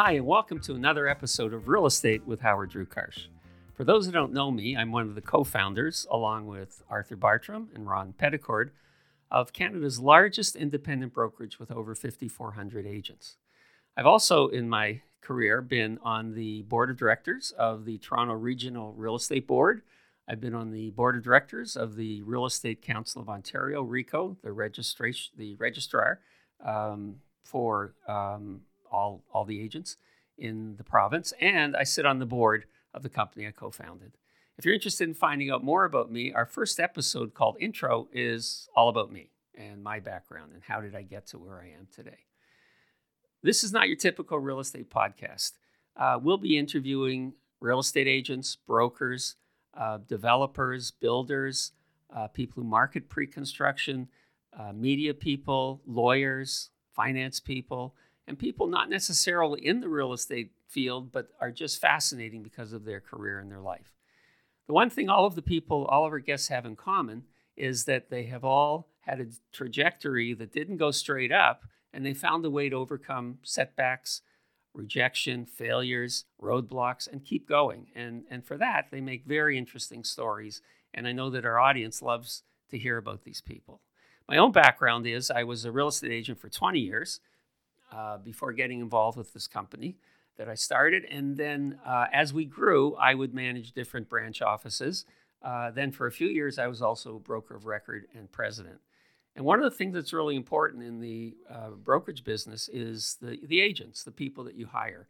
Hi, 0.00 0.12
and 0.12 0.26
welcome 0.26 0.60
to 0.60 0.76
another 0.76 1.08
episode 1.08 1.52
of 1.52 1.66
Real 1.66 1.84
Estate 1.84 2.24
with 2.24 2.42
Howard 2.42 2.70
Drew 2.70 2.86
Karsh. 2.86 3.26
For 3.74 3.82
those 3.82 4.06
who 4.06 4.12
don't 4.12 4.32
know 4.32 4.52
me, 4.52 4.76
I'm 4.76 4.92
one 4.92 5.02
of 5.02 5.16
the 5.16 5.20
co 5.20 5.42
founders, 5.42 6.06
along 6.08 6.46
with 6.46 6.84
Arthur 6.88 7.16
Bartram 7.16 7.68
and 7.74 7.84
Ron 7.84 8.14
Petticord, 8.16 8.70
of 9.28 9.52
Canada's 9.52 9.98
largest 9.98 10.54
independent 10.54 11.12
brokerage 11.12 11.58
with 11.58 11.72
over 11.72 11.96
5,400 11.96 12.86
agents. 12.86 13.38
I've 13.96 14.06
also, 14.06 14.46
in 14.46 14.68
my 14.68 15.00
career, 15.20 15.60
been 15.60 15.98
on 16.04 16.32
the 16.32 16.62
board 16.62 16.90
of 16.90 16.96
directors 16.96 17.50
of 17.58 17.84
the 17.84 17.98
Toronto 17.98 18.34
Regional 18.34 18.92
Real 18.92 19.16
Estate 19.16 19.48
Board. 19.48 19.82
I've 20.28 20.40
been 20.40 20.54
on 20.54 20.70
the 20.70 20.90
board 20.90 21.16
of 21.16 21.24
directors 21.24 21.74
of 21.74 21.96
the 21.96 22.22
Real 22.22 22.46
Estate 22.46 22.82
Council 22.82 23.20
of 23.20 23.28
Ontario, 23.28 23.82
RECO, 23.82 24.36
the 24.44 24.52
registration, 24.52 25.34
the 25.36 25.56
registrar 25.56 26.20
um, 26.64 27.16
for 27.42 27.94
um, 28.06 28.60
all 28.90 29.24
all 29.32 29.44
the 29.44 29.60
agents 29.60 29.96
in 30.36 30.76
the 30.76 30.84
province, 30.84 31.32
and 31.40 31.76
I 31.76 31.82
sit 31.82 32.06
on 32.06 32.18
the 32.18 32.26
board 32.26 32.66
of 32.94 33.02
the 33.02 33.08
company 33.08 33.46
I 33.46 33.50
co-founded. 33.50 34.12
If 34.56 34.64
you're 34.64 34.74
interested 34.74 35.08
in 35.08 35.14
finding 35.14 35.50
out 35.50 35.62
more 35.62 35.84
about 35.84 36.10
me, 36.10 36.32
our 36.32 36.46
first 36.46 36.80
episode 36.80 37.34
called 37.34 37.56
Intro 37.60 38.08
is 38.12 38.68
all 38.74 38.88
about 38.88 39.12
me 39.12 39.30
and 39.54 39.82
my 39.82 40.00
background 40.00 40.52
and 40.52 40.62
how 40.62 40.80
did 40.80 40.94
I 40.94 41.02
get 41.02 41.26
to 41.28 41.38
where 41.38 41.60
I 41.60 41.68
am 41.78 41.86
today. 41.94 42.26
This 43.42 43.62
is 43.62 43.72
not 43.72 43.86
your 43.86 43.96
typical 43.96 44.38
real 44.38 44.58
estate 44.58 44.90
podcast. 44.90 45.52
Uh, 45.96 46.18
we'll 46.20 46.38
be 46.38 46.58
interviewing 46.58 47.34
real 47.60 47.78
estate 47.78 48.08
agents, 48.08 48.56
brokers, 48.56 49.36
uh, 49.76 49.98
developers, 50.08 50.90
builders, 50.90 51.72
uh, 52.14 52.26
people 52.28 52.62
who 52.62 52.68
market 52.68 53.08
pre 53.08 53.26
construction, 53.26 54.08
uh, 54.58 54.72
media 54.72 55.14
people, 55.14 55.80
lawyers, 55.86 56.70
finance 56.94 57.38
people, 57.38 57.94
and 58.28 58.38
people 58.38 58.66
not 58.66 58.90
necessarily 58.90 59.66
in 59.66 59.80
the 59.80 59.88
real 59.88 60.12
estate 60.12 60.52
field, 60.68 61.10
but 61.10 61.30
are 61.40 61.50
just 61.50 61.80
fascinating 61.80 62.42
because 62.42 62.74
of 62.74 62.84
their 62.84 63.00
career 63.00 63.38
and 63.38 63.50
their 63.50 63.60
life. 63.60 63.94
The 64.66 64.74
one 64.74 64.90
thing 64.90 65.08
all 65.08 65.24
of 65.24 65.34
the 65.34 65.42
people, 65.42 65.86
all 65.86 66.04
of 66.04 66.12
our 66.12 66.18
guests 66.18 66.48
have 66.48 66.66
in 66.66 66.76
common 66.76 67.24
is 67.56 67.86
that 67.86 68.10
they 68.10 68.24
have 68.24 68.44
all 68.44 68.88
had 69.00 69.18
a 69.18 69.26
trajectory 69.50 70.34
that 70.34 70.52
didn't 70.52 70.76
go 70.76 70.90
straight 70.90 71.32
up, 71.32 71.62
and 71.92 72.04
they 72.04 72.12
found 72.12 72.44
a 72.44 72.50
way 72.50 72.68
to 72.68 72.76
overcome 72.76 73.38
setbacks, 73.42 74.20
rejection, 74.74 75.46
failures, 75.46 76.26
roadblocks, 76.40 77.10
and 77.10 77.24
keep 77.24 77.48
going. 77.48 77.86
And, 77.96 78.24
and 78.30 78.44
for 78.44 78.58
that, 78.58 78.88
they 78.90 79.00
make 79.00 79.24
very 79.24 79.56
interesting 79.56 80.04
stories. 80.04 80.60
And 80.92 81.08
I 81.08 81.12
know 81.12 81.30
that 81.30 81.46
our 81.46 81.58
audience 81.58 82.02
loves 82.02 82.42
to 82.70 82.78
hear 82.78 82.98
about 82.98 83.24
these 83.24 83.40
people. 83.40 83.80
My 84.28 84.36
own 84.36 84.52
background 84.52 85.06
is 85.06 85.30
I 85.30 85.44
was 85.44 85.64
a 85.64 85.72
real 85.72 85.88
estate 85.88 86.12
agent 86.12 86.38
for 86.38 86.50
20 86.50 86.78
years 86.78 87.20
uh, 87.92 88.18
before 88.18 88.52
getting 88.52 88.80
involved 88.80 89.16
with 89.16 89.32
this 89.32 89.46
company 89.46 89.96
that 90.36 90.48
I 90.48 90.54
started. 90.54 91.04
And 91.04 91.36
then 91.36 91.78
uh, 91.84 92.06
as 92.12 92.32
we 92.32 92.44
grew, 92.44 92.94
I 92.94 93.14
would 93.14 93.34
manage 93.34 93.72
different 93.72 94.08
branch 94.08 94.40
offices. 94.40 95.04
Uh, 95.42 95.70
then 95.70 95.90
for 95.90 96.06
a 96.06 96.12
few 96.12 96.28
years, 96.28 96.58
I 96.58 96.66
was 96.68 96.80
also 96.80 97.18
broker 97.18 97.54
of 97.54 97.66
record 97.66 98.06
and 98.14 98.30
president. 98.30 98.80
And 99.36 99.44
one 99.44 99.58
of 99.58 99.64
the 99.64 99.76
things 99.76 99.94
that's 99.94 100.12
really 100.12 100.36
important 100.36 100.82
in 100.82 101.00
the 101.00 101.36
uh, 101.48 101.70
brokerage 101.70 102.24
business 102.24 102.68
is 102.72 103.18
the, 103.20 103.38
the 103.46 103.60
agents, 103.60 104.02
the 104.02 104.10
people 104.10 104.44
that 104.44 104.54
you 104.54 104.66
hire. 104.66 105.08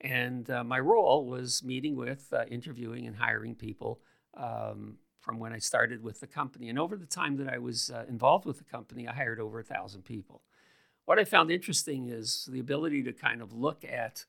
And 0.00 0.48
uh, 0.50 0.64
my 0.64 0.80
role 0.80 1.26
was 1.26 1.62
meeting 1.62 1.96
with, 1.96 2.32
uh, 2.32 2.44
interviewing, 2.50 3.06
and 3.06 3.16
hiring 3.16 3.54
people 3.54 4.00
um, 4.34 4.98
from 5.20 5.38
when 5.38 5.52
I 5.52 5.58
started 5.58 6.02
with 6.02 6.20
the 6.20 6.26
company. 6.26 6.68
And 6.68 6.78
over 6.78 6.96
the 6.96 7.06
time 7.06 7.36
that 7.36 7.52
I 7.52 7.58
was 7.58 7.90
involved 8.08 8.46
with 8.46 8.58
the 8.58 8.64
company, 8.64 9.06
I 9.06 9.12
hired 9.14 9.40
over 9.40 9.60
a 9.60 9.64
thousand 9.64 10.04
people. 10.04 10.42
What 11.10 11.18
I 11.18 11.24
found 11.24 11.50
interesting 11.50 12.06
is 12.06 12.48
the 12.48 12.60
ability 12.60 13.02
to 13.02 13.12
kind 13.12 13.42
of 13.42 13.52
look 13.52 13.84
at 13.84 14.24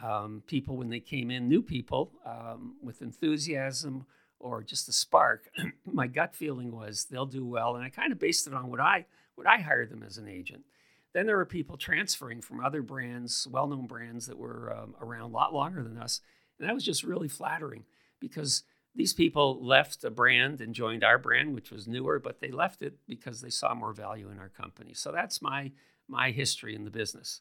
um, 0.00 0.44
people 0.46 0.76
when 0.76 0.88
they 0.88 1.00
came 1.00 1.28
in, 1.28 1.48
new 1.48 1.60
people 1.60 2.12
um, 2.24 2.76
with 2.80 3.02
enthusiasm 3.02 4.06
or 4.38 4.62
just 4.62 4.88
a 4.88 4.92
spark. 4.92 5.50
My 5.92 6.06
gut 6.06 6.36
feeling 6.36 6.70
was 6.70 7.06
they'll 7.10 7.26
do 7.26 7.44
well, 7.44 7.74
and 7.74 7.84
I 7.84 7.88
kind 7.88 8.12
of 8.12 8.20
based 8.20 8.46
it 8.46 8.54
on 8.54 8.70
what 8.70 8.78
I 8.78 9.06
what 9.34 9.48
I 9.48 9.56
hired 9.56 9.90
them 9.90 10.04
as 10.04 10.18
an 10.18 10.28
agent. 10.28 10.66
Then 11.14 11.26
there 11.26 11.36
were 11.36 11.44
people 11.44 11.76
transferring 11.76 12.42
from 12.42 12.64
other 12.64 12.80
brands, 12.80 13.48
well-known 13.50 13.88
brands 13.88 14.28
that 14.28 14.38
were 14.38 14.72
um, 14.72 14.94
around 15.00 15.22
a 15.22 15.34
lot 15.34 15.52
longer 15.52 15.82
than 15.82 15.98
us, 15.98 16.20
and 16.60 16.68
that 16.68 16.74
was 16.74 16.84
just 16.84 17.02
really 17.02 17.26
flattering 17.26 17.86
because 18.20 18.62
these 18.94 19.14
people 19.14 19.58
left 19.60 20.04
a 20.04 20.10
brand 20.10 20.60
and 20.60 20.76
joined 20.76 21.02
our 21.02 21.18
brand, 21.18 21.56
which 21.56 21.72
was 21.72 21.88
newer, 21.88 22.20
but 22.20 22.38
they 22.38 22.52
left 22.52 22.82
it 22.82 22.98
because 23.08 23.40
they 23.40 23.50
saw 23.50 23.74
more 23.74 23.92
value 23.92 24.30
in 24.30 24.38
our 24.38 24.48
company. 24.48 24.94
So 24.94 25.10
that's 25.10 25.42
my 25.42 25.72
my 26.10 26.30
history 26.30 26.74
in 26.74 26.84
the 26.84 26.90
business. 26.90 27.40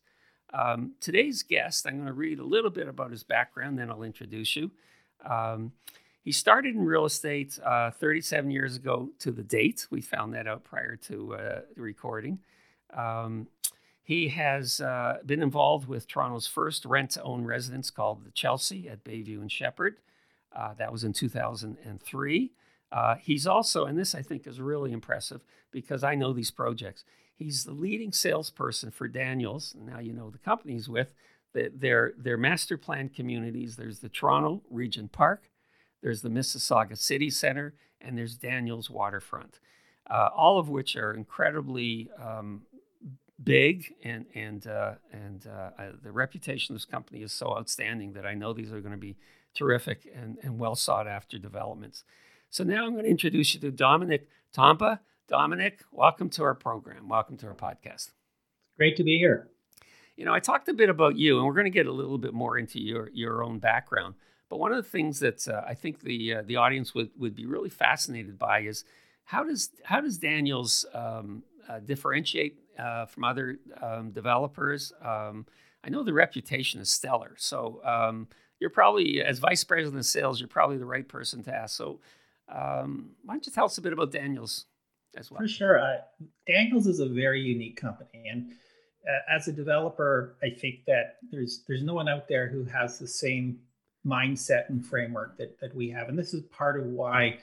Um, 0.54 0.94
today's 1.00 1.44
guest, 1.44 1.86
I'm 1.86 1.96
going 1.96 2.08
to 2.08 2.14
read 2.14 2.40
a 2.40 2.44
little 2.44 2.72
bit 2.72 2.88
about 2.88 3.12
his 3.12 3.24
background, 3.24 3.78
then 3.78 3.90
I'll 3.90 4.04
introduce 4.04 4.56
you. 4.56 4.72
Um, 5.24 5.74
he 6.24 6.32
started 6.32 6.76
in 6.76 6.86
real 6.86 7.06
estate 7.06 7.60
uh, 7.64 7.92
37 7.92 8.52
years 8.52 8.76
ago 8.76 9.10
to 9.20 9.32
the 9.32 9.44
date. 9.44 9.88
We 9.90 10.02
found 10.02 10.34
that 10.34 10.48
out 10.48 10.64
prior 10.64 10.96
to 11.08 11.36
uh, 11.36 11.62
recording. 11.76 12.40
Um, 12.94 13.48
he 14.04 14.30
has 14.30 14.82
uh, 14.82 15.20
been 15.26 15.42
involved 15.42 15.88
with 15.88 16.08
Toronto's 16.08 16.48
first 16.48 16.84
rent 16.84 17.12
to 17.12 17.24
own 17.24 17.46
residence 17.46 17.92
called 17.92 18.26
the 18.26 18.32
Chelsea 18.32 18.90
at 18.90 19.04
Bayview 19.04 19.40
and 19.40 19.52
Sheppard. 19.52 19.98
Uh, 20.56 20.74
that 20.80 20.92
was 20.92 21.04
in 21.04 21.14
2003. 21.14 22.52
Uh, 22.92 23.16
he's 23.22 23.46
also, 23.46 23.86
and 23.86 23.98
this 24.00 24.16
I 24.16 24.24
think 24.24 24.48
is 24.48 24.60
really 24.60 24.92
impressive 24.92 25.44
because 25.72 26.04
I 26.04 26.16
know 26.16 26.34
these 26.34 26.50
projects. 26.50 27.04
He's 27.40 27.64
the 27.64 27.72
leading 27.72 28.12
salesperson 28.12 28.92
for 28.92 29.08
Daniels. 29.08 29.74
Now 29.80 30.00
you 30.00 30.12
know 30.12 30.30
the 30.30 30.38
company 30.38 30.74
he's 30.74 30.90
with. 30.90 31.14
Their, 31.54 32.14
their 32.18 32.38
master 32.38 32.78
plan 32.78 33.10
communities 33.10 33.76
there's 33.76 34.00
the 34.00 34.10
Toronto 34.10 34.62
Regent 34.70 35.12
Park, 35.12 35.50
there's 36.04 36.22
the 36.22 36.30
Mississauga 36.30 36.98
City 36.98 37.30
Center, 37.30 37.74
and 38.02 38.18
there's 38.18 38.36
Daniels 38.36 38.90
Waterfront, 38.90 39.60
uh, 40.10 40.30
all 40.36 40.60
of 40.60 40.70
which 40.70 40.96
are 40.96 41.14
incredibly 41.14 42.10
um, 42.22 42.64
big. 43.42 43.96
And, 44.04 44.26
and, 44.36 44.68
uh, 44.68 44.96
and 45.12 45.48
uh, 45.48 45.70
the 46.04 46.12
reputation 46.12 46.76
of 46.76 46.82
this 46.82 46.86
company 46.86 47.24
is 47.24 47.32
so 47.32 47.58
outstanding 47.58 48.14
that 48.14 48.26
I 48.26 48.36
know 48.36 48.54
these 48.54 48.72
are 48.72 48.82
going 48.82 48.92
to 48.92 48.98
be 48.98 49.16
terrific 49.56 50.08
and, 50.14 50.38
and 50.44 50.60
well 50.60 50.76
sought 50.76 51.08
after 51.08 51.40
developments. 51.40 52.04
So 52.50 52.64
now 52.64 52.86
I'm 52.86 52.94
going 52.94 53.06
to 53.06 53.10
introduce 53.10 53.54
you 53.54 53.60
to 53.62 53.72
Dominic 53.72 54.28
Tompa. 54.56 55.00
Dominic, 55.30 55.84
welcome 55.92 56.28
to 56.32 56.44
our 56.44 56.56
program. 56.56 57.08
Welcome 57.08 57.38
to 57.38 57.46
our 57.46 57.54
podcast. 57.54 58.10
Great 58.78 58.98
to 58.98 59.04
be 59.04 59.20
here. 59.20 59.48
You 60.18 60.26
know, 60.26 60.34
I 60.34 60.40
talked 60.40 60.68
a 60.70 60.74
bit 60.74 60.90
about 60.90 61.18
you, 61.18 61.38
and 61.38 61.46
we're 61.46 61.54
going 61.54 61.66
to 61.66 61.70
get 61.70 61.86
a 61.86 61.92
little 61.92 62.18
bit 62.18 62.34
more 62.34 62.58
into 62.58 62.80
your 62.80 63.12
your 63.14 63.44
own 63.44 63.60
background. 63.60 64.16
But 64.50 64.58
one 64.58 64.72
of 64.72 64.84
the 64.84 64.90
things 64.90 65.20
that 65.20 65.48
uh, 65.48 65.62
I 65.68 65.76
think 65.76 66.02
the 66.02 66.34
uh, 66.34 66.42
the 66.44 66.56
audience 66.56 66.96
would, 66.96 67.12
would 67.16 67.36
be 67.36 67.46
really 67.46 67.70
fascinated 67.70 68.40
by 68.40 68.62
is 68.62 68.86
how 69.26 69.44
does 69.44 69.70
how 69.84 70.02
does 70.02 70.18
Daniels 70.18 70.84
um, 70.96 71.44
uh, 71.70 71.78
differentiate 71.78 72.58
uh, 72.80 73.06
from 73.06 73.24
other 73.24 73.60
um, 73.80 74.10
developers? 74.10 74.92
Um, 75.00 75.46
I 75.84 75.90
know 75.90 76.02
the 76.02 76.12
reputation 76.12 76.82
is 76.82 76.90
stellar, 76.90 77.36
so 77.38 77.82
um, 77.86 78.30
you're 78.60 78.72
probably 78.72 79.22
as 79.22 79.38
vice 79.38 79.64
president 79.64 80.00
of 80.00 80.08
sales, 80.08 80.40
you're 80.40 80.50
probably 80.50 80.78
the 80.78 80.88
right 80.88 81.08
person 81.08 81.44
to 81.44 81.54
ask. 81.54 81.78
So 81.78 82.00
um, 82.52 83.12
why 83.24 83.36
don't 83.36 83.46
you 83.46 83.52
tell 83.52 83.66
us 83.66 83.78
a 83.78 83.82
bit 83.82 83.94
about 83.94 84.12
Daniels 84.12 84.66
as 85.18 85.32
well? 85.32 85.42
For 85.42 85.48
sure. 85.48 85.80
Uh, 85.80 85.98
Daniels 86.48 86.88
is 86.88 87.00
a 87.00 87.08
very 87.08 87.42
unique 87.42 87.80
company. 87.80 88.28
And 88.30 88.52
uh, 89.08 89.36
as 89.36 89.48
a 89.48 89.54
developer, 89.54 90.36
I 90.44 90.50
think 90.50 90.86
that 90.88 91.18
there's 91.32 91.64
there's 91.68 91.84
no 91.84 91.94
one 91.94 92.10
out 92.10 92.28
there 92.28 92.48
who 92.48 92.64
has 92.66 93.00
the 93.00 93.08
same 93.08 93.60
mindset 94.06 94.70
and 94.70 94.86
framework 94.86 95.38
that, 95.38 95.60
that 95.60 95.76
we 95.76 95.90
have. 95.90 96.10
And 96.10 96.18
this 96.18 96.34
is 96.34 96.44
part 96.44 96.80
of 96.80 96.86
why 96.86 97.40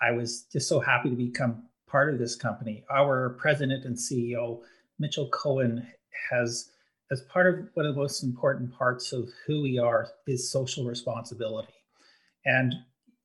I 0.00 0.12
was 0.12 0.42
just 0.52 0.68
so 0.68 0.80
happy 0.80 1.10
to 1.10 1.16
become 1.16 1.64
part 1.86 2.12
of 2.12 2.18
this 2.18 2.36
company. 2.36 2.84
Our 2.90 3.30
president 3.30 3.84
and 3.84 3.96
CEO, 3.96 4.60
Mitchell 4.98 5.28
Cohen, 5.28 5.86
has 6.30 6.70
as 7.10 7.22
part 7.22 7.46
of 7.52 7.68
one 7.74 7.86
of 7.86 7.94
the 7.94 8.00
most 8.00 8.22
important 8.22 8.72
parts 8.72 9.12
of 9.12 9.28
who 9.46 9.62
we 9.62 9.78
are 9.78 10.08
is 10.26 10.50
social 10.50 10.84
responsibility. 10.84 11.72
And 12.44 12.74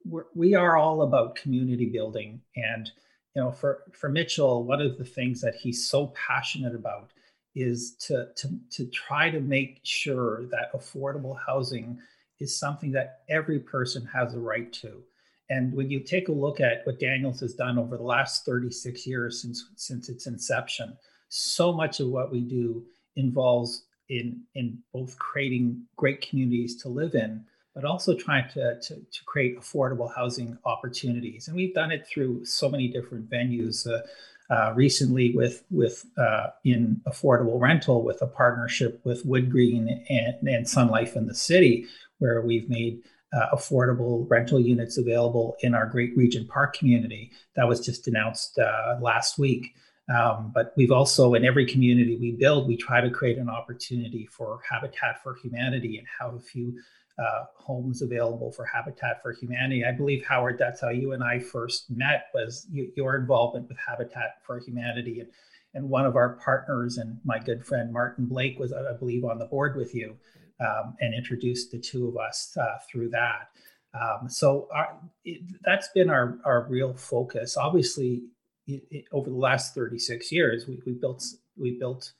we're, 0.04 0.25
we 0.34 0.56
are 0.56 0.75
all 0.75 1.04
about 1.04 1.36
community 1.36 1.86
building 1.86 2.42
and 2.56 2.90
you 3.36 3.42
know 3.42 3.52
for 3.52 3.84
for 3.92 4.10
mitchell 4.10 4.64
one 4.64 4.82
of 4.82 4.98
the 4.98 5.06
things 5.06 5.42
that 5.42 5.56
he's 5.56 5.88
so 5.88 6.08
passionate 6.08 6.74
about 6.76 7.12
is 7.56 7.96
to 7.96 8.28
to 8.36 8.50
to 8.70 8.86
try 8.88 9.30
to 9.30 9.40
make 9.40 9.80
sure 9.84 10.46
that 10.48 10.74
affordable 10.74 11.38
housing 11.46 11.98
is 12.40 12.58
something 12.58 12.92
that 12.92 13.20
every 13.30 13.60
person 13.60 14.06
has 14.14 14.34
a 14.34 14.40
right 14.40 14.72
to. 14.74 15.02
And 15.50 15.74
when 15.74 15.90
you 15.90 16.02
take 16.02 16.28
a 16.28 16.34
look 16.34 16.60
at 16.60 16.86
what 16.86 17.00
daniels 17.00 17.40
has 17.40 17.54
done 17.54 17.78
over 17.78 17.98
the 17.98 18.04
last 18.04 18.46
36 18.46 19.08
years 19.08 19.42
since 19.42 19.64
since 19.76 20.10
its 20.10 20.28
inception 20.28 20.98
so 21.30 21.72
much 21.72 22.00
of 22.00 22.08
what 22.08 22.32
we 22.32 22.42
do 22.42 22.84
involves 23.16 23.86
in 24.10 24.42
in 24.56 24.80
both 24.92 25.18
creating 25.20 25.84
great 25.96 26.28
communities 26.28 26.82
to 26.82 26.90
live 26.90 27.16
in 27.16 27.44
but 27.75 27.83
also 27.83 28.16
trying 28.16 28.50
to, 28.50 28.80
to, 28.80 28.95
to, 28.95 29.24
create 29.25 29.60
affordable 29.60 30.10
housing 30.16 30.57
opportunities. 30.63 31.48
And 31.48 31.57
we've 31.57 31.74
done 31.74 31.92
it 31.92 32.07
through 32.07 32.45
so 32.45 32.69
many 32.69 32.88
different 32.88 33.30
venues. 33.30 33.86
Uh, 33.88 34.01
uh, 34.48 34.72
recently 34.75 35.33
with 35.36 35.63
with 35.72 36.06
uh, 36.19 36.50
in 36.63 37.01
affordable 37.07 37.60
rental 37.60 38.04
with 38.04 38.22
a 38.22 38.27
partnership 38.27 39.01
with 39.04 39.25
Wood 39.25 39.50
Green 39.50 40.06
and, 40.07 40.48
and 40.48 40.69
Sun 40.69 40.89
Life 40.89 41.16
in 41.16 41.25
the 41.25 41.33
city, 41.33 41.88
where 42.19 42.42
we've 42.42 42.69
made 42.69 43.01
uh, 43.33 43.56
affordable 43.56 44.30
rental 44.30 44.60
units 44.60 44.98
available 44.98 45.56
in 45.62 45.74
our 45.74 45.88
Great 45.88 46.16
Regent 46.16 46.48
Park 46.48 46.77
community. 46.77 47.31
That 47.56 47.68
was 47.68 47.83
just 47.83 48.07
announced 48.07 48.60
uh, 48.60 48.98
last 49.01 49.39
week. 49.39 49.74
Um, 50.16 50.51
but 50.54 50.74
we've 50.77 50.92
also, 50.92 51.33
in 51.33 51.44
every 51.44 51.66
community 51.66 52.16
we 52.18 52.33
build, 52.33 52.68
we 52.68 52.77
try 52.77 53.01
to 53.01 53.10
create 53.10 53.39
an 53.39 53.50
opportunity 53.50 54.27
for 54.27 54.60
Habitat 54.69 55.24
for 55.24 55.36
Humanity 55.42 55.98
and 55.98 56.07
have 56.19 56.36
a 56.36 56.39
few 56.39 56.80
uh, 57.18 57.46
homes 57.56 58.02
available 58.02 58.52
for 58.52 58.66
Habitat 58.66 59.22
for 59.22 59.32
Humanity. 59.32 59.86
I 59.86 59.92
believe, 59.92 60.26
Howard, 60.26 60.58
that's 60.60 60.82
how 60.82 60.90
you 60.90 61.14
and 61.14 61.24
I 61.24 61.40
first 61.40 61.90
met 61.90 62.26
was 62.34 62.68
you, 62.72 62.92
your 62.96 63.16
involvement 63.16 63.70
with 63.70 63.78
Habitat 63.78 64.42
for 64.46 64.60
Humanity. 64.60 65.22
And, 65.22 65.30
and 65.74 65.90
one 65.90 66.06
of 66.06 66.16
our 66.16 66.36
partners 66.44 66.98
and 66.98 67.18
my 67.24 67.40
good 67.40 67.66
friend 67.66 67.92
Martin 67.92 68.26
Blake 68.26 68.60
was, 68.60 68.74
I 68.74 68.98
believe, 68.98 69.24
on 69.24 69.40
the 69.40 69.46
board 69.46 69.76
with 69.76 69.96
you 69.96 70.18
um, 70.60 70.96
and 71.00 71.14
introduced 71.14 71.72
the 71.72 71.80
two 71.80 72.08
of 72.08 72.18
us 72.18 72.56
uh, 72.60 72.78
through 72.90 73.10
that. 73.10 73.50
Um, 73.94 74.30
so 74.30 74.68
our, 74.74 74.98
it, 75.24 75.42
that's 75.64 75.88
been 75.90 76.10
our, 76.10 76.38
our 76.44 76.68
real 76.70 76.94
focus. 76.94 77.56
Obviously, 77.56 78.24
it, 78.68 78.84
it, 78.92 79.06
over 79.12 79.30
the 79.30 79.36
last 79.36 79.74
36 79.74 80.32
years, 80.32 80.68
we, 80.68 80.82
we 80.86 80.94
built 80.94 81.24
we 81.58 81.78
built 81.80 82.12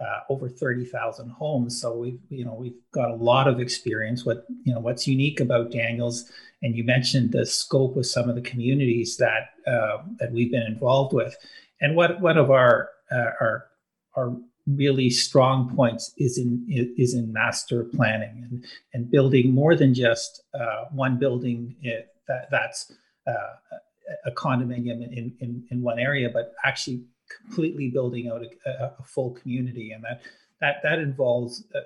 uh, 0.00 0.20
over 0.28 0.48
30,000 0.48 1.28
homes. 1.30 1.80
So 1.80 1.96
we've 1.96 2.20
you 2.28 2.44
know 2.44 2.54
we've 2.54 2.78
got 2.92 3.10
a 3.10 3.14
lot 3.14 3.48
of 3.48 3.60
experience. 3.60 4.24
What 4.24 4.46
you 4.64 4.72
know 4.72 4.80
what's 4.80 5.06
unique 5.06 5.40
about 5.40 5.70
Daniels, 5.70 6.30
and 6.62 6.74
you 6.74 6.84
mentioned 6.84 7.32
the 7.32 7.46
scope 7.46 7.96
of 7.96 8.06
some 8.06 8.28
of 8.28 8.34
the 8.34 8.40
communities 8.40 9.16
that 9.18 9.50
uh, 9.66 9.98
that 10.18 10.32
we've 10.32 10.50
been 10.50 10.66
involved 10.66 11.12
with, 11.12 11.36
and 11.80 11.96
what 11.96 12.20
one 12.20 12.38
of 12.38 12.50
our 12.50 12.90
uh, 13.12 13.30
our 13.40 13.66
our 14.16 14.36
really 14.66 15.10
strong 15.10 15.74
points 15.74 16.14
is 16.16 16.38
in 16.38 16.64
is 16.68 17.14
in 17.14 17.32
master 17.32 17.84
planning 17.84 18.46
and 18.50 18.64
and 18.94 19.10
building 19.10 19.52
more 19.52 19.74
than 19.74 19.92
just 19.92 20.42
uh, 20.54 20.84
one 20.92 21.18
building 21.18 21.76
it, 21.82 22.14
that 22.26 22.48
that's 22.50 22.92
uh, 23.26 23.76
a 24.24 24.30
condominium 24.30 25.02
in, 25.02 25.34
in 25.40 25.64
in 25.70 25.82
one 25.82 25.98
area, 25.98 26.30
but 26.32 26.52
actually 26.64 27.04
completely 27.44 27.88
building 27.88 28.28
out 28.28 28.42
a, 28.42 28.70
a 28.98 29.02
full 29.04 29.32
community, 29.32 29.92
and 29.92 30.04
that 30.04 30.22
that 30.60 30.76
that 30.82 30.98
involves 30.98 31.64
uh, 31.74 31.80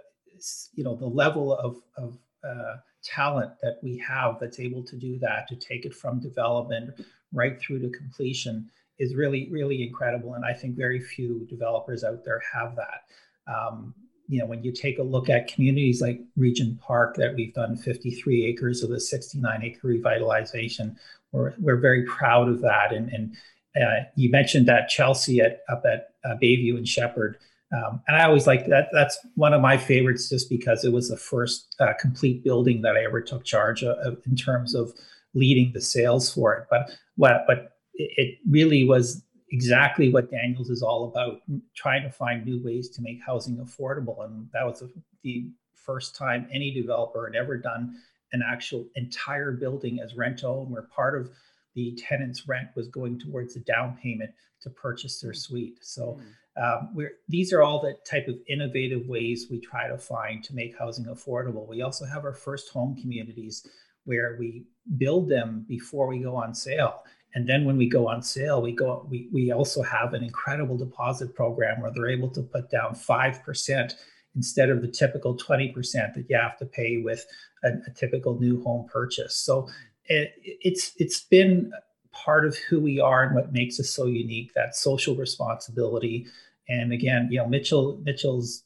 you 0.74 0.84
know 0.84 0.94
the 0.94 1.06
level 1.06 1.56
of 1.56 1.76
of 1.96 2.18
uh, 2.44 2.76
talent 3.02 3.52
that 3.62 3.78
we 3.82 3.98
have 3.98 4.38
that's 4.40 4.60
able 4.60 4.82
to 4.82 4.96
do 4.96 5.18
that 5.18 5.46
to 5.48 5.56
take 5.56 5.84
it 5.84 5.94
from 5.94 6.20
development 6.20 6.90
right 7.32 7.60
through 7.60 7.80
to 7.80 7.90
completion 7.90 8.70
is 8.98 9.14
really 9.14 9.48
really 9.50 9.86
incredible. 9.86 10.34
And 10.34 10.44
i 10.44 10.52
think 10.52 10.76
very 10.76 11.00
few 11.00 11.46
developers 11.48 12.04
out 12.04 12.24
there 12.24 12.42
have 12.52 12.76
that. 12.76 13.04
Um, 13.52 13.94
you 14.26 14.38
know 14.38 14.46
when 14.46 14.64
you 14.64 14.72
take 14.72 14.98
a 14.98 15.02
look 15.02 15.28
at 15.28 15.52
communities 15.52 16.00
like 16.00 16.20
regent 16.36 16.80
park 16.80 17.14
that 17.16 17.34
we've 17.34 17.52
done 17.52 17.76
53 17.76 18.46
acres 18.46 18.82
of 18.82 18.88
the 18.88 18.98
69 18.98 19.62
acre 19.62 19.88
revitalization 19.88 20.96
we're, 21.34 21.52
we're 21.58 21.76
very 21.76 22.04
proud 22.04 22.48
of 22.48 22.60
that. 22.62 22.92
And, 22.92 23.10
and 23.10 23.36
uh, 23.80 24.04
you 24.16 24.30
mentioned 24.30 24.66
that 24.66 24.88
chelsea 24.88 25.40
at 25.40 25.60
up 25.68 25.82
at 25.84 26.10
uh, 26.24 26.36
bayview 26.40 26.76
and 26.76 26.88
Sheppard 26.88 27.38
um, 27.74 28.00
and 28.06 28.16
I 28.16 28.24
always 28.24 28.46
like 28.46 28.66
that. 28.66 28.88
That's 28.92 29.18
one 29.34 29.52
of 29.52 29.60
my 29.60 29.76
favorites, 29.76 30.28
just 30.28 30.48
because 30.48 30.84
it 30.84 30.92
was 30.92 31.08
the 31.08 31.16
first 31.16 31.74
uh, 31.80 31.92
complete 31.98 32.44
building 32.44 32.82
that 32.82 32.96
I 32.96 33.04
ever 33.04 33.20
took 33.20 33.44
charge 33.44 33.82
of, 33.82 33.96
of, 33.98 34.18
in 34.26 34.36
terms 34.36 34.74
of 34.74 34.92
leading 35.34 35.72
the 35.72 35.80
sales 35.80 36.32
for 36.32 36.54
it. 36.54 36.66
But 36.70 36.90
what, 37.16 37.44
but 37.46 37.76
it 37.94 38.38
really 38.48 38.84
was 38.84 39.24
exactly 39.50 40.12
what 40.12 40.30
Daniels 40.30 40.70
is 40.70 40.82
all 40.82 41.08
about, 41.08 41.40
trying 41.74 42.02
to 42.02 42.10
find 42.10 42.44
new 42.44 42.62
ways 42.62 42.90
to 42.90 43.02
make 43.02 43.20
housing 43.24 43.56
affordable. 43.56 44.24
And 44.24 44.48
that 44.52 44.64
was 44.64 44.82
the 45.22 45.48
first 45.74 46.14
time 46.14 46.48
any 46.52 46.72
developer 46.72 47.26
had 47.26 47.36
ever 47.36 47.56
done 47.56 47.96
an 48.32 48.42
actual 48.46 48.86
entire 48.94 49.52
building 49.52 50.00
as 50.00 50.14
rental, 50.16 50.62
and 50.62 50.70
we're 50.70 50.82
part 50.82 51.18
of 51.18 51.30
the 51.74 51.96
tenant's 51.96 52.48
rent 52.48 52.68
was 52.74 52.88
going 52.88 53.18
towards 53.18 53.54
the 53.54 53.60
down 53.60 53.96
payment 54.02 54.30
to 54.62 54.70
purchase 54.70 55.20
their 55.20 55.34
suite. 55.34 55.78
So 55.82 56.18
hmm. 56.56 56.62
um, 56.62 56.88
we're, 56.94 57.12
these 57.28 57.52
are 57.52 57.62
all 57.62 57.80
the 57.80 57.96
type 58.08 58.28
of 58.28 58.36
innovative 58.48 59.06
ways 59.06 59.46
we 59.50 59.60
try 59.60 59.88
to 59.88 59.98
find 59.98 60.42
to 60.44 60.54
make 60.54 60.78
housing 60.78 61.06
affordable. 61.06 61.68
We 61.68 61.82
also 61.82 62.04
have 62.04 62.24
our 62.24 62.32
first 62.32 62.70
home 62.70 62.96
communities 62.96 63.66
where 64.04 64.36
we 64.38 64.64
build 64.98 65.28
them 65.28 65.64
before 65.68 66.06
we 66.06 66.18
go 66.18 66.36
on 66.36 66.54
sale 66.54 67.02
and 67.34 67.48
then 67.48 67.64
when 67.64 67.76
we 67.76 67.88
go 67.88 68.08
on 68.08 68.22
sale 68.22 68.62
we 68.62 68.72
go 68.72 69.06
we, 69.10 69.28
we 69.32 69.50
also 69.50 69.82
have 69.82 70.14
an 70.14 70.22
incredible 70.22 70.76
deposit 70.76 71.34
program 71.34 71.80
where 71.80 71.90
they're 71.90 72.10
able 72.10 72.30
to 72.30 72.42
put 72.42 72.70
down 72.70 72.94
5% 72.94 73.94
instead 74.36 74.68
of 74.68 74.82
the 74.82 74.88
typical 74.88 75.36
20% 75.36 75.74
that 76.14 76.26
you 76.28 76.36
have 76.36 76.58
to 76.58 76.66
pay 76.66 76.98
with 76.98 77.24
a, 77.62 77.68
a 77.86 77.90
typical 77.94 78.38
new 78.38 78.62
home 78.62 78.86
purchase 78.92 79.36
so 79.36 79.68
it, 80.06 80.34
it's 80.42 80.92
it's 80.96 81.20
been 81.20 81.72
part 82.12 82.46
of 82.46 82.56
who 82.56 82.80
we 82.80 83.00
are 83.00 83.24
and 83.24 83.34
what 83.34 83.52
makes 83.52 83.80
us 83.80 83.90
so 83.90 84.06
unique 84.06 84.52
that 84.54 84.76
social 84.76 85.16
responsibility 85.16 86.26
and 86.68 86.92
again 86.92 87.28
you 87.30 87.38
know 87.38 87.46
mitchell 87.46 88.00
mitchell's 88.04 88.62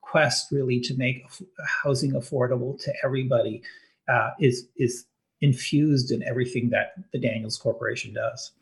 quest 0.00 0.52
really 0.52 0.80
to 0.80 0.94
make 0.96 1.24
housing 1.82 2.12
affordable 2.12 2.78
to 2.82 2.92
everybody 3.02 3.62
uh, 4.08 4.30
is 4.40 4.68
is 4.76 5.06
infused 5.40 6.10
in 6.10 6.22
everything 6.22 6.70
that 6.70 6.94
the 7.12 7.18
Daniels 7.18 7.58
Corporation 7.58 8.14
does. 8.14 8.52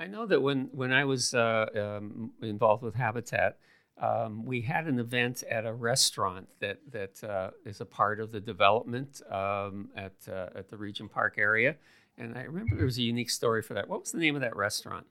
I 0.00 0.06
know 0.06 0.26
that 0.26 0.40
when 0.40 0.70
when 0.72 0.92
I 0.92 1.04
was 1.04 1.34
uh, 1.34 1.66
um, 1.76 2.32
involved 2.42 2.82
with 2.82 2.94
Habitat, 2.94 3.58
um, 4.00 4.44
we 4.44 4.60
had 4.60 4.86
an 4.86 4.98
event 4.98 5.44
at 5.48 5.66
a 5.66 5.72
restaurant 5.72 6.48
that 6.60 6.80
that 6.90 7.22
uh, 7.22 7.50
is 7.64 7.80
a 7.80 7.84
part 7.84 8.20
of 8.20 8.32
the 8.32 8.40
development 8.40 9.22
um, 9.30 9.88
at 9.96 10.14
uh, 10.28 10.48
at 10.54 10.68
the 10.68 10.76
Regent 10.76 11.12
Park 11.12 11.34
area, 11.38 11.76
and 12.18 12.36
I 12.36 12.42
remember 12.42 12.74
there 12.76 12.86
was 12.86 12.98
a 12.98 13.02
unique 13.02 13.30
story 13.30 13.62
for 13.62 13.74
that. 13.74 13.88
What 13.88 14.00
was 14.00 14.12
the 14.12 14.18
name 14.18 14.34
of 14.34 14.40
that 14.40 14.56
restaurant? 14.56 15.06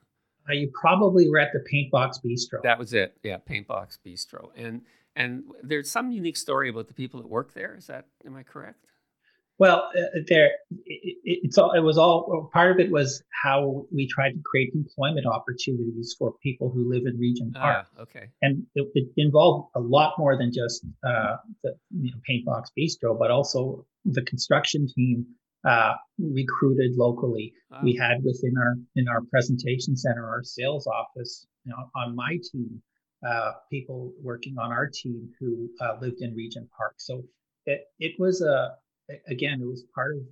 Uh, 0.50 0.54
you 0.54 0.70
probably 0.74 1.30
were 1.30 1.40
at 1.40 1.54
the 1.54 1.60
Paintbox 1.60 2.20
Bistro. 2.26 2.62
That 2.64 2.78
was 2.78 2.94
it. 2.94 3.18
Yeah, 3.24 3.38
Paintbox 3.38 4.00
Bistro, 4.06 4.50
and 4.56 4.82
and 5.16 5.44
there's 5.62 5.90
some 5.90 6.12
unique 6.12 6.38
story 6.38 6.70
about 6.70 6.90
the 6.90 6.94
people 6.94 7.22
that 7.22 7.30
work 7.30 7.54
there. 7.54 7.76
Is 7.78 7.88
that 7.88 8.08
am 8.26 8.36
I 8.36 8.44
correct? 8.44 8.86
Well, 9.64 9.90
uh, 9.98 10.20
there 10.28 10.52
it, 10.86 11.16
it's 11.24 11.58
all. 11.58 11.72
It 11.72 11.80
was 11.80 11.98
all 11.98 12.50
part 12.52 12.72
of 12.72 12.80
it 12.82 12.92
was 12.92 13.24
how 13.32 13.86
we 13.96 14.10
tried 14.10 14.32
to 14.32 14.42
create 14.44 14.74
employment 14.76 15.26
opportunities 15.26 16.14
for 16.20 16.34
people 16.44 16.70
who 16.70 16.92
live 16.92 17.04
in 17.06 17.18
Regent 17.18 17.54
Park. 17.54 17.88
Ah, 17.98 18.02
okay. 18.02 18.28
And 18.42 18.66
it, 18.76 18.90
it, 18.94 19.08
involved 19.16 19.70
a 19.74 19.80
lot 19.80 20.16
more 20.18 20.38
than 20.38 20.52
just 20.52 20.86
uh, 21.08 21.38
the 21.64 21.78
you 21.92 22.12
know, 22.12 22.20
Paintbox 22.30 22.72
Bistro, 22.78 23.18
but 23.18 23.32
also 23.32 23.86
the 24.04 24.22
construction 24.24 24.86
team 24.94 25.28
uh, 25.66 25.94
recruited 26.20 26.98
locally. 26.98 27.54
Ah. 27.72 27.80
We 27.82 27.96
had 27.96 28.18
within 28.22 28.56
our 28.58 28.76
in 28.98 29.08
our 29.08 29.22
presentation 29.32 29.96
center, 29.96 30.28
our 30.28 30.44
sales 30.44 30.88
office, 30.88 31.48
you 31.64 31.72
know, 31.72 31.90
on 31.96 32.18
my 32.18 32.38
team, 32.52 32.82
uh, 33.26 33.54
people 33.72 34.12
working 34.22 34.58
on 34.58 34.74
our 34.74 34.90
team 34.94 35.30
who 35.40 35.70
uh, 35.80 35.96
lived 36.02 36.20
in 36.20 36.36
Regent 36.36 36.68
Park. 36.78 36.96
So 36.98 37.24
it 37.66 37.86
it 37.98 38.16
was 38.20 38.42
a 38.42 38.76
again, 39.28 39.62
it 39.62 39.66
was 39.66 39.84
part 39.94 40.16
of 40.16 40.24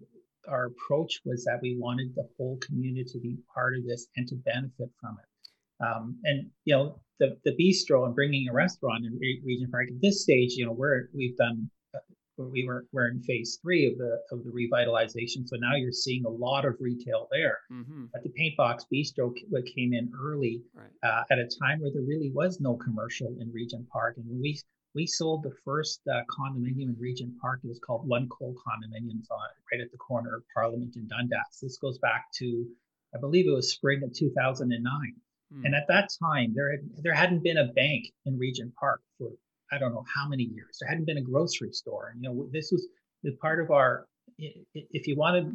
our 0.50 0.66
approach 0.66 1.22
was 1.26 1.44
that 1.46 1.60
we 1.62 1.78
wanted 1.78 2.14
the 2.16 2.28
whole 2.38 2.58
community 2.58 3.04
to 3.04 3.20
be 3.20 3.38
part 3.54 3.76
of 3.76 3.86
this 3.86 4.08
and 4.16 4.28
to 4.28 4.36
benefit 4.36 4.90
from 5.00 5.18
it. 5.20 5.86
Um, 5.86 6.20
and 6.24 6.50
you 6.66 6.76
know, 6.76 7.00
the 7.20 7.38
the 7.44 7.52
bistro 7.52 8.06
and 8.06 8.16
bringing 8.16 8.48
a 8.50 8.54
restaurant 8.54 9.06
in 9.06 9.18
Regent 9.44 9.72
Park 9.72 9.88
at 9.90 10.02
this 10.02 10.24
stage, 10.24 10.54
you 10.54 10.66
know, 10.66 10.72
we're 10.72 11.10
we've 11.14 11.38
done 11.38 11.70
uh, 11.96 12.00
we 12.38 12.66
were 12.66 12.86
we're 12.92 13.10
in 13.10 13.22
phase 13.24 13.60
three 13.62 13.88
of 13.88 13.98
the 13.98 14.20
of 14.32 14.44
the 14.44 14.52
revitalization. 14.52 15.48
So 15.48 15.58
now 15.58 15.76
you're 15.76 15.92
seeing 15.92 16.26
a 16.26 16.30
lot 16.30 16.66
of 16.66 16.76
retail 16.80 17.28
there. 17.32 17.60
Mm-hmm. 17.72 18.06
But 18.14 18.24
the 18.24 18.30
Paintbox 18.30 18.86
Bistro 18.94 19.34
came 19.76 19.94
in 19.94 20.12
early 20.20 20.62
right. 20.76 20.90
uh, 21.04 21.24
at 21.32 21.40
a 21.40 21.50
time 21.60 21.82
where 21.82 21.92
there 21.92 22.04
really 22.04 22.32
was 22.34 22.60
no 22.60 22.76
commercial 22.76 23.36
in 23.40 23.52
Regent 23.52 23.88
Park, 23.90 24.18
and 24.18 24.26
we 24.30 24.60
we 24.94 25.08
sold 25.08 25.44
the 25.44 25.54
first 25.64 26.02
uh, 26.08 26.22
condominium 26.30 26.90
in 26.90 26.96
Regent 27.00 27.40
Park. 27.40 27.62
It 27.64 27.68
was 27.68 27.80
called 27.80 28.08
One 28.08 28.28
Cole 28.28 28.56
Condominiums 28.56 29.32
on 29.32 29.50
right 29.72 29.82
at 29.82 29.92
the 29.92 29.98
corner 29.98 30.36
of 30.36 30.44
Parliament 30.54 30.96
and 30.96 31.10
Dundas. 31.10 31.60
This 31.62 31.78
goes 31.78 31.98
back 32.00 32.26
to, 32.40 32.68
I 33.16 33.20
believe 33.20 33.48
it 33.48 33.52
was 33.52 33.72
spring 33.72 34.04
of 34.04 34.14
2009. 34.14 35.16
Hmm. 35.54 35.66
And 35.66 35.76
at 35.76 35.88
that 35.88 36.10
time, 36.22 36.54
there 36.56 36.72
had 36.72 36.82
there 36.98 37.14
hadn't 37.14 37.44
been 37.44 37.58
a 37.58 37.68
bank 37.68 38.12
in 38.26 38.38
Regent 38.38 38.76
Park 38.76 39.02
for 39.18 39.30
I 39.72 39.78
don't 39.78 39.94
know 39.94 40.06
how 40.14 40.28
many 40.28 40.44
years. 40.44 40.78
There 40.80 40.90
hadn't 40.90 41.06
been 41.06 41.18
a 41.18 41.22
grocery 41.22 41.72
store. 41.72 42.10
And 42.14 42.24
you 42.24 42.30
know, 42.30 42.50
this 42.52 42.72
was 42.72 42.88
the 43.24 43.32
part 43.34 43.62
of 43.62 43.72
our. 43.72 44.08
If 44.38 45.08
you 45.08 45.16
want 45.16 45.36
to 45.38 45.54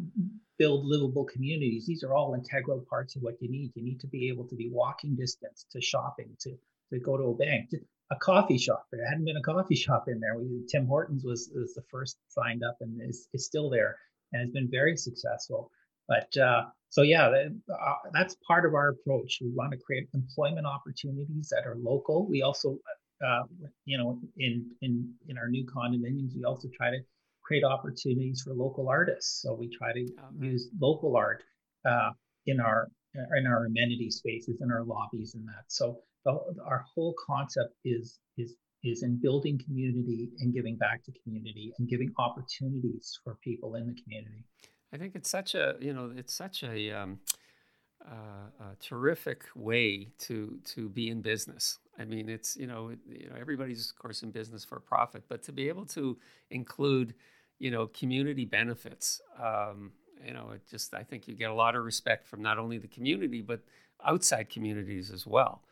build 0.58 0.84
livable 0.84 1.24
communities, 1.24 1.86
these 1.86 2.04
are 2.04 2.14
all 2.14 2.34
integral 2.34 2.84
parts 2.88 3.16
of 3.16 3.22
what 3.22 3.34
you 3.40 3.50
need. 3.50 3.72
You 3.74 3.82
need 3.82 4.00
to 4.00 4.06
be 4.06 4.28
able 4.28 4.46
to 4.48 4.54
be 4.54 4.70
walking 4.70 5.16
distance 5.16 5.66
to 5.72 5.80
shopping, 5.80 6.36
to 6.40 6.56
to 6.92 7.00
go 7.00 7.16
to 7.16 7.24
a 7.24 7.34
bank 7.34 7.70
a 8.10 8.16
coffee 8.16 8.58
shop. 8.58 8.86
There 8.92 9.06
hadn't 9.08 9.24
been 9.24 9.36
a 9.36 9.42
coffee 9.42 9.74
shop 9.76 10.04
in 10.08 10.20
there. 10.20 10.38
We, 10.38 10.64
Tim 10.68 10.86
Hortons 10.86 11.24
was, 11.24 11.50
was 11.54 11.74
the 11.74 11.82
first 11.90 12.16
signed 12.28 12.62
up 12.62 12.76
and 12.80 13.00
is, 13.08 13.28
is 13.32 13.46
still 13.46 13.70
there 13.70 13.96
and 14.32 14.42
has 14.42 14.50
been 14.50 14.68
very 14.70 14.96
successful. 14.96 15.70
But 16.08 16.36
uh, 16.36 16.64
so 16.88 17.02
yeah, 17.02 17.28
that, 17.30 17.60
uh, 17.72 17.94
that's 18.12 18.36
part 18.46 18.64
of 18.64 18.74
our 18.74 18.90
approach. 18.90 19.38
We 19.40 19.50
want 19.50 19.72
to 19.72 19.78
create 19.78 20.08
employment 20.14 20.66
opportunities 20.66 21.48
that 21.50 21.66
are 21.66 21.76
local. 21.76 22.28
We 22.28 22.42
also, 22.42 22.78
uh, 23.26 23.42
you 23.84 23.98
know, 23.98 24.20
in 24.38 24.70
in 24.82 25.12
in 25.28 25.36
our 25.36 25.48
new 25.48 25.66
condominiums, 25.66 26.36
we 26.36 26.44
also 26.44 26.68
try 26.76 26.90
to 26.90 26.98
create 27.42 27.64
opportunities 27.64 28.42
for 28.42 28.54
local 28.54 28.88
artists. 28.88 29.42
So 29.42 29.54
we 29.54 29.68
try 29.68 29.92
to 29.92 30.06
use 30.38 30.68
local 30.80 31.16
art 31.16 31.42
uh, 31.84 32.10
in 32.46 32.60
our 32.60 32.88
in 33.36 33.46
our 33.46 33.66
amenity 33.66 34.10
spaces, 34.10 34.60
in 34.60 34.70
our 34.70 34.84
lobbies, 34.84 35.34
and 35.34 35.46
that. 35.48 35.64
So 35.66 36.02
our 36.26 36.84
whole 36.94 37.14
concept 37.26 37.74
is 37.84 38.18
is 38.36 38.56
is 38.84 39.02
in 39.02 39.16
building 39.20 39.60
community 39.64 40.30
and 40.40 40.54
giving 40.54 40.76
back 40.76 41.02
to 41.04 41.12
community 41.22 41.72
and 41.78 41.88
giving 41.88 42.12
opportunities 42.18 43.18
for 43.24 43.36
people 43.42 43.74
in 43.74 43.86
the 43.86 43.94
community. 44.02 44.44
I 44.92 44.98
think 44.98 45.14
it's 45.14 45.30
such 45.30 45.54
a 45.54 45.76
you 45.80 45.92
know 45.92 46.12
it's 46.16 46.34
such 46.34 46.62
a, 46.62 46.90
um, 46.92 47.18
uh, 48.08 48.70
a 48.72 48.76
terrific 48.80 49.44
way 49.54 50.08
to 50.18 50.58
to 50.64 50.88
be 50.88 51.10
in 51.10 51.22
business. 51.22 51.78
I 51.98 52.04
mean, 52.04 52.28
it's 52.28 52.56
you 52.56 52.66
know 52.66 52.90
you 53.08 53.28
know 53.28 53.36
everybody's 53.38 53.90
of 53.90 53.98
course 53.98 54.22
in 54.22 54.30
business 54.30 54.64
for 54.64 54.78
profit, 54.80 55.24
but 55.28 55.42
to 55.44 55.52
be 55.52 55.68
able 55.68 55.86
to 55.86 56.16
include 56.50 57.14
you 57.58 57.70
know 57.70 57.88
community 57.88 58.44
benefits. 58.44 59.20
Um, 59.42 59.92
you 60.24 60.32
know, 60.32 60.50
it 60.54 60.62
just 60.70 60.94
I 60.94 61.02
think 61.02 61.28
you 61.28 61.34
get 61.34 61.50
a 61.50 61.54
lot 61.54 61.74
of 61.74 61.84
respect 61.84 62.26
from 62.26 62.40
not 62.42 62.58
only 62.58 62.78
the 62.78 62.88
community 62.88 63.42
but 63.42 63.60
outside 64.04 64.48
communities 64.48 65.10
as 65.10 65.26
well. 65.26 65.62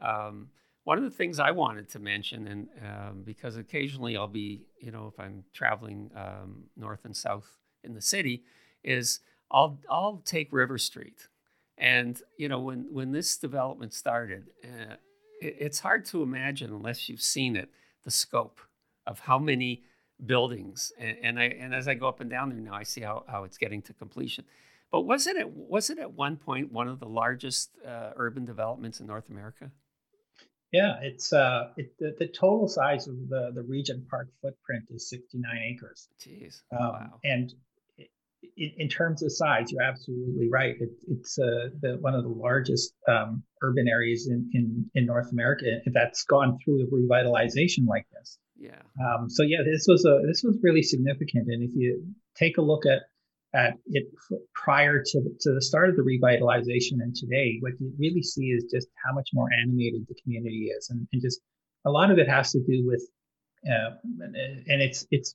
Um, 0.00 0.48
one 0.84 0.96
of 0.96 1.04
the 1.04 1.10
things 1.10 1.38
I 1.38 1.50
wanted 1.50 1.90
to 1.90 1.98
mention, 1.98 2.48
and 2.48 2.68
um, 2.82 3.22
because 3.22 3.56
occasionally 3.56 4.16
I'll 4.16 4.26
be, 4.26 4.62
you 4.80 4.90
know, 4.90 5.06
if 5.12 5.20
I'm 5.20 5.44
traveling 5.52 6.10
um, 6.16 6.64
north 6.76 7.04
and 7.04 7.14
south 7.14 7.46
in 7.84 7.92
the 7.92 8.00
city, 8.00 8.44
is 8.82 9.20
I'll 9.50 9.78
I'll 9.90 10.22
take 10.24 10.48
River 10.50 10.78
Street, 10.78 11.28
and 11.76 12.18
you 12.38 12.48
know 12.48 12.60
when 12.60 12.86
when 12.90 13.12
this 13.12 13.36
development 13.36 13.92
started, 13.92 14.44
uh, 14.64 14.94
it, 15.42 15.56
it's 15.58 15.80
hard 15.80 16.06
to 16.06 16.22
imagine 16.22 16.70
unless 16.70 17.08
you've 17.08 17.20
seen 17.20 17.54
it 17.54 17.68
the 18.04 18.10
scope 18.10 18.60
of 19.06 19.20
how 19.20 19.38
many 19.38 19.82
buildings, 20.24 20.90
and, 20.98 21.16
and 21.22 21.38
I 21.38 21.44
and 21.44 21.74
as 21.74 21.86
I 21.86 21.94
go 21.94 22.08
up 22.08 22.20
and 22.20 22.30
down 22.30 22.48
there 22.48 22.58
now, 22.60 22.72
I 22.74 22.84
see 22.84 23.02
how 23.02 23.24
how 23.28 23.44
it's 23.44 23.58
getting 23.58 23.82
to 23.82 23.92
completion. 23.92 24.44
But 24.90 25.02
wasn't 25.02 25.36
it 25.36 25.40
at, 25.40 25.50
was 25.50 25.90
it 25.90 25.98
at 25.98 26.14
one 26.14 26.36
point 26.36 26.72
one 26.72 26.88
of 26.88 26.98
the 26.98 27.06
largest 27.06 27.76
uh, 27.86 28.12
urban 28.16 28.46
developments 28.46 29.00
in 29.00 29.06
North 29.06 29.28
America? 29.28 29.70
Yeah, 30.72 30.96
it's 31.00 31.32
uh, 31.32 31.70
it, 31.76 31.96
the, 31.98 32.14
the 32.18 32.26
total 32.26 32.68
size 32.68 33.08
of 33.08 33.14
the 33.28 33.52
the 33.54 33.62
Regent 33.62 34.08
Park 34.08 34.28
footprint 34.42 34.84
is 34.90 35.08
69 35.08 35.50
acres. 35.74 36.08
Jeez, 36.20 36.60
um, 36.72 36.78
wow! 36.78 37.20
And 37.24 37.52
in, 38.56 38.72
in, 38.76 38.88
terms 38.88 39.22
of 39.22 39.32
size, 39.32 39.72
you're 39.72 39.82
absolutely 39.82 40.48
right. 40.50 40.76
It, 40.78 40.90
it's 41.08 41.38
uh, 41.38 41.70
the, 41.80 41.96
one 42.00 42.14
of 42.14 42.22
the 42.22 42.28
largest 42.28 42.92
um, 43.08 43.42
urban 43.62 43.88
areas 43.88 44.28
in, 44.28 44.50
in, 44.52 44.90
in 44.94 45.06
North 45.06 45.32
America 45.32 45.80
that's 45.86 46.24
gone 46.24 46.58
through 46.62 46.82
a 46.82 46.86
revitalization 46.86 47.86
like 47.86 48.06
this. 48.12 48.38
Yeah. 48.58 48.82
Um, 49.00 49.30
so 49.30 49.42
yeah, 49.42 49.58
this 49.64 49.86
was 49.88 50.04
a 50.04 50.26
this 50.26 50.42
was 50.42 50.58
really 50.62 50.82
significant. 50.82 51.48
And 51.48 51.62
if 51.62 51.74
you 51.74 52.04
take 52.36 52.58
a 52.58 52.62
look 52.62 52.86
at 52.86 53.02
at 53.54 53.74
it 53.86 54.04
prior 54.54 55.02
to 55.02 55.20
the, 55.20 55.36
to 55.40 55.54
the 55.54 55.62
start 55.62 55.88
of 55.88 55.96
the 55.96 56.02
revitalization 56.02 57.00
and 57.00 57.14
today, 57.14 57.56
what 57.60 57.72
you 57.80 57.92
really 57.98 58.22
see 58.22 58.46
is 58.46 58.64
just 58.70 58.88
how 59.04 59.14
much 59.14 59.30
more 59.32 59.48
animated 59.62 60.06
the 60.08 60.14
community 60.22 60.70
is, 60.76 60.90
and, 60.90 61.06
and 61.12 61.22
just 61.22 61.40
a 61.86 61.90
lot 61.90 62.10
of 62.10 62.18
it 62.18 62.28
has 62.28 62.52
to 62.52 62.60
do 62.60 62.86
with, 62.86 63.02
uh, 63.66 63.96
and 64.34 64.82
it's 64.82 65.06
it's 65.10 65.34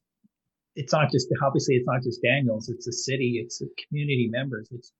it's 0.75 0.93
not 0.93 1.11
just 1.11 1.27
obviously 1.43 1.75
it's 1.75 1.87
not 1.87 2.03
just 2.03 2.21
Daniels. 2.21 2.69
It's 2.69 2.85
the 2.85 2.93
city. 2.93 3.39
It's 3.43 3.59
the 3.59 3.69
community 3.87 4.29
members. 4.31 4.67
It's 4.71 4.91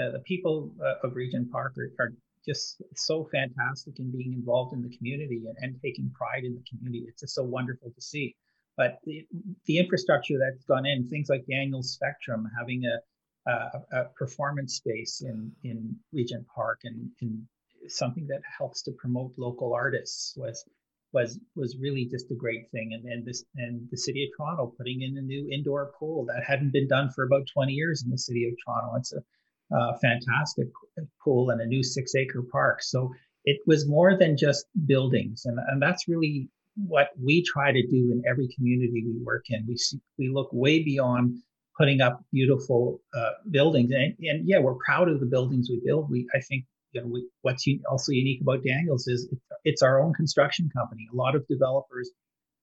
uh, 0.00 0.12
the 0.12 0.20
people 0.20 0.72
uh, 0.82 1.06
of 1.06 1.14
Regent 1.14 1.50
Park 1.50 1.74
are, 1.78 1.90
are, 2.04 2.12
just 2.44 2.82
so 2.96 3.28
fantastic 3.30 4.00
in 4.00 4.10
being 4.10 4.32
involved 4.32 4.72
in 4.72 4.82
the 4.82 4.90
community 4.96 5.40
and, 5.46 5.56
and, 5.60 5.80
taking 5.80 6.10
pride 6.10 6.42
in 6.42 6.56
the 6.56 6.62
community. 6.68 7.04
It's 7.06 7.20
just 7.20 7.36
so 7.36 7.44
wonderful 7.44 7.92
to 7.94 8.02
see. 8.02 8.34
But 8.76 8.98
the, 9.04 9.26
the 9.66 9.78
infrastructure 9.78 10.38
that's 10.38 10.64
gone 10.64 10.86
in, 10.86 11.08
things 11.08 11.28
like 11.28 11.44
Daniels 11.46 11.92
Spectrum, 11.92 12.48
having 12.58 12.82
a, 12.84 13.50
a, 13.50 14.00
a 14.00 14.04
performance 14.16 14.76
space 14.76 15.22
in 15.22 15.52
in 15.62 15.96
Regent 16.12 16.46
Park, 16.54 16.80
and, 16.84 17.10
and 17.20 17.42
something 17.88 18.26
that 18.28 18.40
helps 18.58 18.82
to 18.82 18.92
promote 18.92 19.32
local 19.36 19.74
artists 19.74 20.34
was 20.36 20.64
was 21.12 21.38
was 21.54 21.76
really 21.78 22.06
just 22.06 22.30
a 22.30 22.34
great 22.34 22.70
thing. 22.70 22.92
And 22.94 23.04
then 23.04 23.24
this 23.26 23.44
and 23.56 23.88
the 23.90 23.96
city 23.96 24.24
of 24.24 24.30
Toronto 24.36 24.72
putting 24.76 25.02
in 25.02 25.18
a 25.18 25.22
new 25.22 25.48
indoor 25.50 25.92
pool 25.98 26.24
that 26.26 26.42
hadn't 26.46 26.72
been 26.72 26.88
done 26.88 27.10
for 27.10 27.24
about 27.24 27.46
20 27.52 27.72
years 27.72 28.02
in 28.04 28.10
the 28.10 28.18
city 28.18 28.48
of 28.48 28.54
Toronto. 28.64 28.96
It's 28.96 29.12
a 29.12 29.98
fantastic 29.98 30.68
pool 31.22 31.50
and 31.50 31.60
a 31.60 31.66
new 31.66 31.82
six 31.82 32.14
acre 32.14 32.42
park. 32.50 32.82
So 32.82 33.12
it 33.44 33.58
was 33.66 33.88
more 33.88 34.16
than 34.16 34.36
just 34.36 34.66
buildings, 34.86 35.44
and 35.44 35.58
and 35.68 35.82
that's 35.82 36.08
really 36.08 36.48
what 36.76 37.08
we 37.22 37.44
try 37.44 37.72
to 37.72 37.82
do 37.86 38.12
in 38.12 38.22
every 38.28 38.48
community 38.54 39.04
we 39.06 39.22
work 39.22 39.44
in. 39.48 39.64
We 39.66 39.76
see, 39.76 40.00
we 40.18 40.28
look 40.28 40.48
way 40.52 40.82
beyond 40.82 41.38
putting 41.78 42.00
up 42.00 42.22
beautiful 42.32 43.00
uh, 43.16 43.30
buildings, 43.50 43.90
and, 43.90 44.14
and 44.20 44.48
yeah, 44.48 44.58
we're 44.58 44.76
proud 44.84 45.08
of 45.08 45.20
the 45.20 45.26
buildings 45.26 45.68
we 45.70 45.80
build. 45.84 46.10
We 46.10 46.26
I 46.34 46.40
think 46.40 46.64
you 46.92 47.00
know, 47.00 47.06
we, 47.08 47.26
what's 47.42 47.66
also 47.90 48.12
unique 48.12 48.42
about 48.42 48.62
Daniels 48.64 49.08
is 49.08 49.28
it's 49.64 49.82
our 49.82 50.02
own 50.02 50.12
construction 50.14 50.70
company. 50.76 51.08
A 51.12 51.16
lot 51.16 51.34
of 51.34 51.46
developers, 51.48 52.10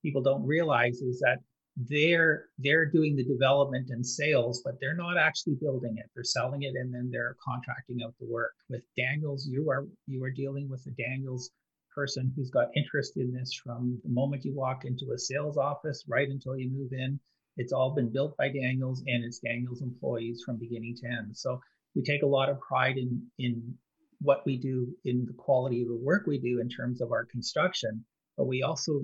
people 0.04 0.22
don't 0.22 0.46
realize 0.46 1.02
is 1.02 1.20
that 1.20 1.40
they're 1.78 2.46
they're 2.58 2.86
doing 2.86 3.16
the 3.16 3.24
development 3.24 3.90
and 3.90 4.06
sales, 4.06 4.62
but 4.64 4.76
they're 4.82 4.96
not 4.96 5.18
actually 5.18 5.56
building 5.62 5.96
it. 5.98 6.10
They're 6.14 6.24
selling 6.24 6.64
it 6.64 6.74
and 6.76 6.94
then 6.94 7.10
they're 7.12 7.36
contracting 7.44 8.00
out 8.04 8.14
the 8.20 8.28
work. 8.28 8.54
With 8.70 8.82
Daniels, 8.98 9.48
you 9.48 9.70
are 9.70 9.88
you 10.06 10.24
are 10.24 10.32
dealing 10.32 10.70
with 10.70 10.84
the 10.84 10.92
Daniels 10.92 11.52
person 11.94 12.32
who's 12.36 12.50
got 12.50 12.70
interest 12.76 13.18
in 13.18 13.34
this 13.34 13.54
from 13.54 14.00
the 14.04 14.10
moment 14.10 14.46
you 14.46 14.54
walk 14.54 14.86
into 14.86 15.12
a 15.14 15.18
sales 15.18 15.58
office 15.58 16.04
right 16.08 16.30
until 16.30 16.58
you 16.58 16.70
move 16.70 16.92
in. 16.94 17.20
It's 17.58 17.74
all 17.74 17.94
been 17.94 18.12
built 18.12 18.38
by 18.38 18.50
Daniels 18.50 19.04
and 19.06 19.24
it's 19.24 19.40
Daniels 19.40 19.82
employees 19.82 20.44
from 20.46 20.58
beginning 20.58 20.96
to 21.02 21.08
end. 21.08 21.36
So 21.36 21.62
we 21.96 22.04
take 22.04 22.24
a 22.24 22.28
lot 22.28 22.50
of 22.50 22.60
pride 22.62 22.98
in 22.98 23.28
in 23.38 23.76
what 24.22 24.46
we 24.46 24.58
do 24.58 24.88
in 25.06 25.26
the 25.26 25.34
quality 25.34 25.82
of 25.82 25.88
the 25.88 25.96
work 25.96 26.28
we 26.28 26.40
do 26.40 26.60
in 26.60 26.70
terms 26.70 27.02
of 27.02 27.12
our 27.12 27.26
construction, 27.26 28.04
but 28.38 28.48
we 28.48 28.64
also 28.64 29.02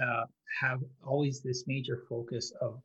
uh, 0.00 0.24
have 0.60 0.80
always 1.06 1.40
this 1.40 1.64
major 1.66 2.02
focus 2.08 2.52
of 2.60 2.82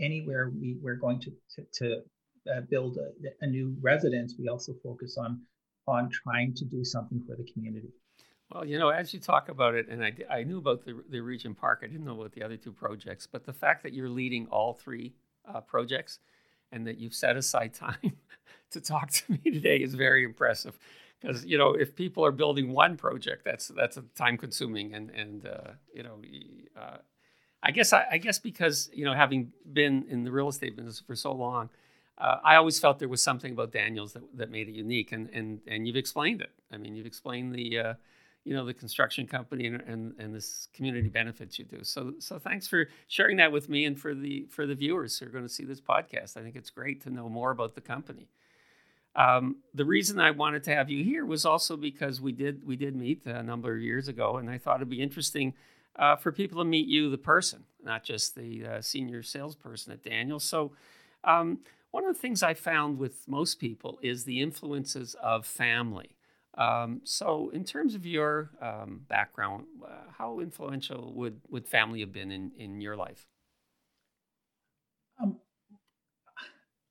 anywhere 0.00 0.50
we, 0.50 0.76
we're 0.80 0.96
going 0.96 1.20
to, 1.20 1.30
to, 1.54 1.64
to 1.72 2.02
uh, 2.50 2.60
build 2.70 2.96
a, 2.96 3.44
a, 3.44 3.46
new 3.46 3.76
residence, 3.80 4.34
we 4.38 4.48
also 4.48 4.72
focus 4.82 5.16
on 5.18 5.40
on 5.86 6.10
trying 6.10 6.54
to 6.54 6.64
do 6.64 6.84
something 6.84 7.22
for 7.26 7.34
the 7.36 7.46
community. 7.52 7.88
Well, 8.50 8.64
you 8.64 8.78
know, 8.78 8.88
as 8.88 9.12
you 9.12 9.20
talk 9.20 9.48
about 9.50 9.74
it, 9.74 9.88
and 9.88 10.02
I, 10.02 10.14
I 10.30 10.42
knew 10.42 10.58
about 10.58 10.84
the, 10.84 11.02
the 11.10 11.20
Regent 11.20 11.58
Park, 11.58 11.80
I 11.82 11.86
didn't 11.86 12.06
know 12.06 12.18
about 12.18 12.32
the 12.32 12.42
other 12.42 12.56
two 12.56 12.72
projects, 12.72 13.26
but 13.26 13.44
the 13.44 13.52
fact 13.52 13.82
that 13.82 13.92
you're 13.92 14.08
leading 14.08 14.46
all 14.46 14.72
three 14.72 15.12
uh, 15.46 15.60
projects 15.60 16.18
and 16.72 16.86
that 16.86 16.98
you've 16.98 17.14
set 17.14 17.36
aside 17.36 17.74
time 17.74 18.12
to 18.70 18.80
talk 18.80 19.10
to 19.10 19.32
me 19.32 19.50
today 19.50 19.78
is 19.78 19.94
very 19.94 20.24
impressive. 20.24 20.78
Because 21.20 21.44
you 21.44 21.58
know 21.58 21.72
if 21.74 21.96
people 21.96 22.24
are 22.24 22.30
building 22.30 22.72
one 22.72 22.96
project 22.96 23.44
that's 23.44 23.68
that's 23.68 23.98
time 24.14 24.38
consuming 24.38 24.94
and 24.94 25.10
and 25.10 25.46
uh, 25.46 25.72
you 25.92 26.04
know 26.04 26.20
uh, 26.80 26.98
I 27.60 27.72
guess 27.72 27.92
I, 27.92 28.06
I, 28.12 28.18
guess 28.18 28.38
because 28.38 28.88
you 28.94 29.04
know 29.04 29.14
having 29.14 29.52
been 29.72 30.04
in 30.08 30.22
the 30.22 30.30
real 30.30 30.46
estate 30.46 30.76
business 30.76 31.00
for 31.00 31.16
so 31.16 31.32
long 31.32 31.70
uh, 32.18 32.36
I 32.44 32.54
always 32.54 32.78
felt 32.78 33.00
there 33.00 33.08
was 33.08 33.20
something 33.20 33.50
about 33.50 33.72
Daniels 33.72 34.12
that, 34.12 34.22
that 34.36 34.50
made 34.52 34.68
it 34.68 34.74
unique 34.76 35.10
and 35.10 35.28
and 35.32 35.60
and 35.66 35.88
you've 35.88 35.96
explained 35.96 36.40
it. 36.40 36.52
I 36.72 36.76
mean 36.76 36.94
you've 36.94 37.06
explained 37.06 37.52
the 37.52 37.78
uh, 37.80 37.94
you 38.44 38.54
know 38.54 38.64
the 38.64 38.74
construction 38.74 39.26
company 39.26 39.66
and, 39.66 39.80
and 39.82 40.14
and 40.18 40.34
this 40.34 40.68
community 40.72 41.08
benefits 41.08 41.58
you 41.58 41.64
do 41.64 41.82
so 41.82 42.14
so 42.18 42.38
thanks 42.38 42.66
for 42.66 42.88
sharing 43.06 43.36
that 43.36 43.52
with 43.52 43.68
me 43.68 43.84
and 43.84 44.00
for 44.00 44.14
the 44.14 44.46
for 44.48 44.66
the 44.66 44.74
viewers 44.74 45.18
who 45.18 45.26
are 45.26 45.30
going 45.30 45.44
to 45.44 45.52
see 45.52 45.64
this 45.64 45.80
podcast 45.80 46.36
I 46.36 46.42
think 46.42 46.56
it's 46.56 46.70
great 46.70 47.02
to 47.02 47.10
know 47.10 47.28
more 47.28 47.50
about 47.50 47.74
the 47.74 47.80
company. 47.80 48.28
Um, 49.16 49.56
the 49.74 49.84
reason 49.84 50.20
I 50.20 50.30
wanted 50.30 50.62
to 50.64 50.74
have 50.74 50.88
you 50.88 51.02
here 51.02 51.26
was 51.26 51.44
also 51.44 51.76
because 51.76 52.20
we 52.20 52.32
did 52.32 52.64
we 52.64 52.76
did 52.76 52.94
meet 52.94 53.26
a 53.26 53.42
number 53.42 53.74
of 53.74 53.82
years 53.82 54.06
ago, 54.06 54.36
and 54.36 54.48
I 54.48 54.58
thought 54.58 54.76
it'd 54.76 54.88
be 54.88 55.02
interesting 55.02 55.54
uh, 55.96 56.14
for 56.14 56.30
people 56.30 56.58
to 56.58 56.64
meet 56.64 56.86
you, 56.86 57.10
the 57.10 57.18
person, 57.18 57.64
not 57.82 58.04
just 58.04 58.36
the 58.36 58.64
uh, 58.64 58.80
senior 58.80 59.22
salesperson 59.22 59.92
at 59.92 60.04
Daniel. 60.04 60.38
So, 60.38 60.72
um, 61.24 61.58
one 61.90 62.04
of 62.04 62.14
the 62.14 62.20
things 62.20 62.42
I 62.42 62.54
found 62.54 62.98
with 62.98 63.26
most 63.26 63.58
people 63.58 63.98
is 64.02 64.24
the 64.24 64.40
influences 64.40 65.16
of 65.20 65.46
family. 65.46 66.17
Um, 66.58 67.02
so, 67.04 67.50
in 67.50 67.64
terms 67.64 67.94
of 67.94 68.04
your 68.04 68.50
um, 68.60 69.02
background, 69.08 69.66
uh, 69.82 70.10
how 70.18 70.40
influential 70.40 71.12
would 71.14 71.40
would 71.48 71.68
family 71.68 72.00
have 72.00 72.12
been 72.12 72.32
in 72.32 72.50
in 72.58 72.80
your 72.80 72.96
life? 72.96 73.28
Um, 75.22 75.38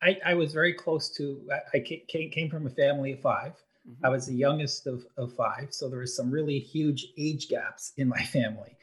I, 0.01 0.17
I 0.25 0.33
was 0.35 0.53
very 0.53 0.73
close 0.73 1.09
to. 1.17 1.41
I 1.73 1.79
came, 1.79 2.31
came 2.31 2.49
from 2.49 2.65
a 2.65 2.69
family 2.69 3.11
of 3.11 3.19
5 3.19 3.51
mm-hmm. 3.51 4.05
I 4.05 4.09
was 4.09 4.27
the 4.27 4.35
youngest 4.35 4.87
of, 4.87 5.05
of 5.17 5.33
five, 5.33 5.67
so 5.71 5.89
there 5.89 5.99
was 5.99 6.15
some 6.15 6.31
really 6.31 6.59
huge 6.59 7.07
age 7.17 7.49
gaps 7.49 7.91
in 7.97 8.07
my 8.07 8.23
family. 8.33 8.77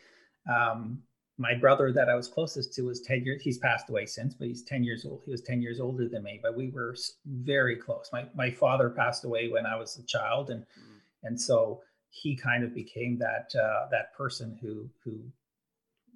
Um, 0.55 1.03
my 1.37 1.55
brother 1.55 1.93
that 1.93 2.09
I 2.09 2.15
was 2.15 2.29
closest 2.29 2.75
to 2.75 2.83
was 2.83 3.01
10 3.01 3.25
years, 3.25 3.43
he's 3.43 3.59
passed 3.59 3.91
away 3.91 4.07
since, 4.07 4.35
but 4.35 4.47
he's 4.47 4.63
10 4.63 4.85
years 4.85 5.05
old. 5.05 5.23
He 5.25 5.33
was 5.33 5.43
10 5.43 5.61
years 5.61 5.81
older 5.81 6.09
than 6.09 6.23
me, 6.23 6.39
but 6.43 6.57
we 6.57 6.71
were 6.71 6.97
very 7.27 7.77
close. 7.77 8.09
My, 8.13 8.27
my 8.35 8.51
father 8.51 8.91
passed 8.91 9.25
away 9.25 9.49
when 9.49 9.67
I 9.67 9.77
was 9.77 9.97
a 9.99 10.07
child. 10.07 10.51
And, 10.51 10.63
mm. 10.63 11.01
and 11.25 11.41
so 11.41 11.83
he 12.11 12.37
kind 12.37 12.63
of 12.63 12.73
became 12.73 13.19
that, 13.19 13.53
uh, 13.61 13.89
that 13.91 14.15
person 14.17 14.57
who, 14.63 14.89
who, 15.03 15.19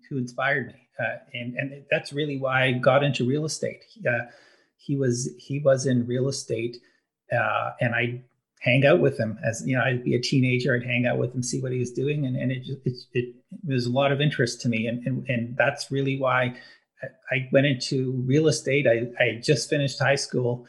who 0.08 0.18
inspired 0.18 0.68
me. 0.68 0.88
Uh, 1.00 1.16
and, 1.34 1.56
and 1.56 1.84
that's 1.90 2.12
really 2.12 2.38
why 2.38 2.64
I 2.64 2.72
got 2.72 3.02
into 3.02 3.26
real 3.26 3.44
estate. 3.44 3.84
Uh, 4.08 4.26
he 4.76 4.96
was, 4.96 5.30
he 5.38 5.58
was 5.58 5.86
in 5.86 6.06
real 6.06 6.28
estate 6.28 6.78
uh, 7.32 7.72
and 7.80 7.94
I 7.94 8.22
hang 8.60 8.84
out 8.84 9.00
with 9.00 9.18
him 9.18 9.38
as 9.44 9.62
you 9.66 9.76
know 9.76 9.82
i'd 9.84 10.04
be 10.04 10.14
a 10.14 10.20
teenager 10.20 10.74
i'd 10.74 10.84
hang 10.84 11.06
out 11.06 11.18
with 11.18 11.34
him 11.34 11.42
see 11.42 11.60
what 11.60 11.72
he 11.72 11.78
was 11.78 11.92
doing 11.92 12.26
and, 12.26 12.36
and 12.36 12.50
it 12.50 12.64
just 12.64 12.80
it, 12.84 12.96
it, 13.12 13.34
was 13.66 13.86
a 13.86 13.90
lot 13.90 14.12
of 14.12 14.20
interest 14.20 14.60
to 14.60 14.68
me 14.68 14.86
and, 14.86 15.06
and 15.06 15.26
and 15.28 15.56
that's 15.56 15.90
really 15.90 16.18
why 16.18 16.54
i 17.30 17.48
went 17.52 17.66
into 17.66 18.22
real 18.26 18.48
estate. 18.48 18.86
I 18.86 19.08
i 19.22 19.40
just 19.42 19.70
finished 19.70 19.98
high 19.98 20.16
school 20.16 20.66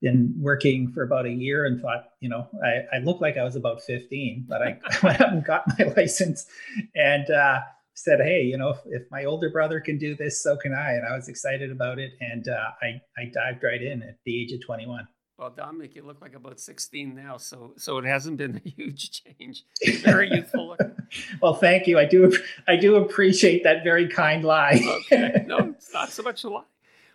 been 0.00 0.32
working 0.38 0.92
for 0.92 1.02
about 1.02 1.26
a 1.26 1.30
year 1.30 1.66
and 1.66 1.80
thought 1.80 2.04
you 2.20 2.28
know 2.28 2.48
i, 2.64 2.96
I 2.96 2.98
looked 3.00 3.22
like 3.22 3.36
i 3.36 3.44
was 3.44 3.56
about 3.56 3.82
15 3.82 4.46
but 4.48 4.62
i 4.62 4.78
went 5.02 5.20
out 5.20 5.32
and 5.32 5.44
got 5.44 5.64
my 5.78 5.92
license. 5.96 6.46
And 6.94 7.30
uh, 7.30 7.60
said 7.94 8.20
hey 8.20 8.42
you 8.42 8.56
know 8.56 8.70
if, 8.70 8.78
if, 8.86 9.02
my 9.10 9.24
older 9.24 9.50
brother 9.50 9.80
can 9.80 9.98
do 9.98 10.14
this 10.14 10.40
so 10.40 10.56
can 10.56 10.72
i 10.72 10.92
and 10.92 11.04
i 11.04 11.16
was 11.16 11.28
excited 11.28 11.72
about 11.72 11.98
it 11.98 12.12
and 12.20 12.46
uh, 12.48 12.70
i 12.80 13.00
i 13.20 13.24
dived 13.34 13.64
right 13.64 13.82
in 13.82 14.02
at 14.04 14.18
the 14.24 14.40
age 14.40 14.52
of 14.52 14.64
21 14.64 15.06
well, 15.38 15.50
Dominic, 15.50 15.94
you 15.94 16.02
look 16.02 16.20
like 16.20 16.34
about 16.34 16.58
16 16.58 17.14
now, 17.14 17.36
so 17.36 17.72
so 17.76 17.98
it 17.98 18.04
hasn't 18.04 18.36
been 18.38 18.60
a 18.64 18.68
huge 18.76 19.22
change. 19.22 19.64
Very 20.02 20.28
youthful. 20.30 20.76
well, 21.42 21.54
thank 21.54 21.86
you. 21.86 21.98
I 21.98 22.04
do 22.04 22.36
I 22.66 22.74
do 22.74 22.96
appreciate 22.96 23.62
that 23.62 23.84
very 23.84 24.08
kind 24.08 24.44
lie. 24.44 24.80
okay. 24.84 25.44
No, 25.46 25.58
it's 25.76 25.94
not 25.94 26.10
so 26.10 26.24
much 26.24 26.42
a 26.42 26.50
lie. 26.50 26.64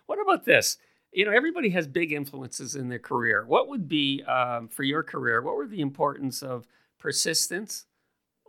What 0.06 0.20
about 0.20 0.44
this? 0.46 0.78
You 1.12 1.26
know, 1.26 1.32
everybody 1.32 1.68
has 1.70 1.86
big 1.86 2.12
influences 2.12 2.74
in 2.74 2.88
their 2.88 2.98
career. 2.98 3.44
What 3.46 3.68
would 3.68 3.88
be 3.88 4.22
um, 4.24 4.68
for 4.68 4.82
your 4.82 5.02
career? 5.02 5.42
What 5.42 5.54
were 5.54 5.66
the 5.66 5.80
importance 5.80 6.42
of 6.42 6.66
persistence, 6.98 7.84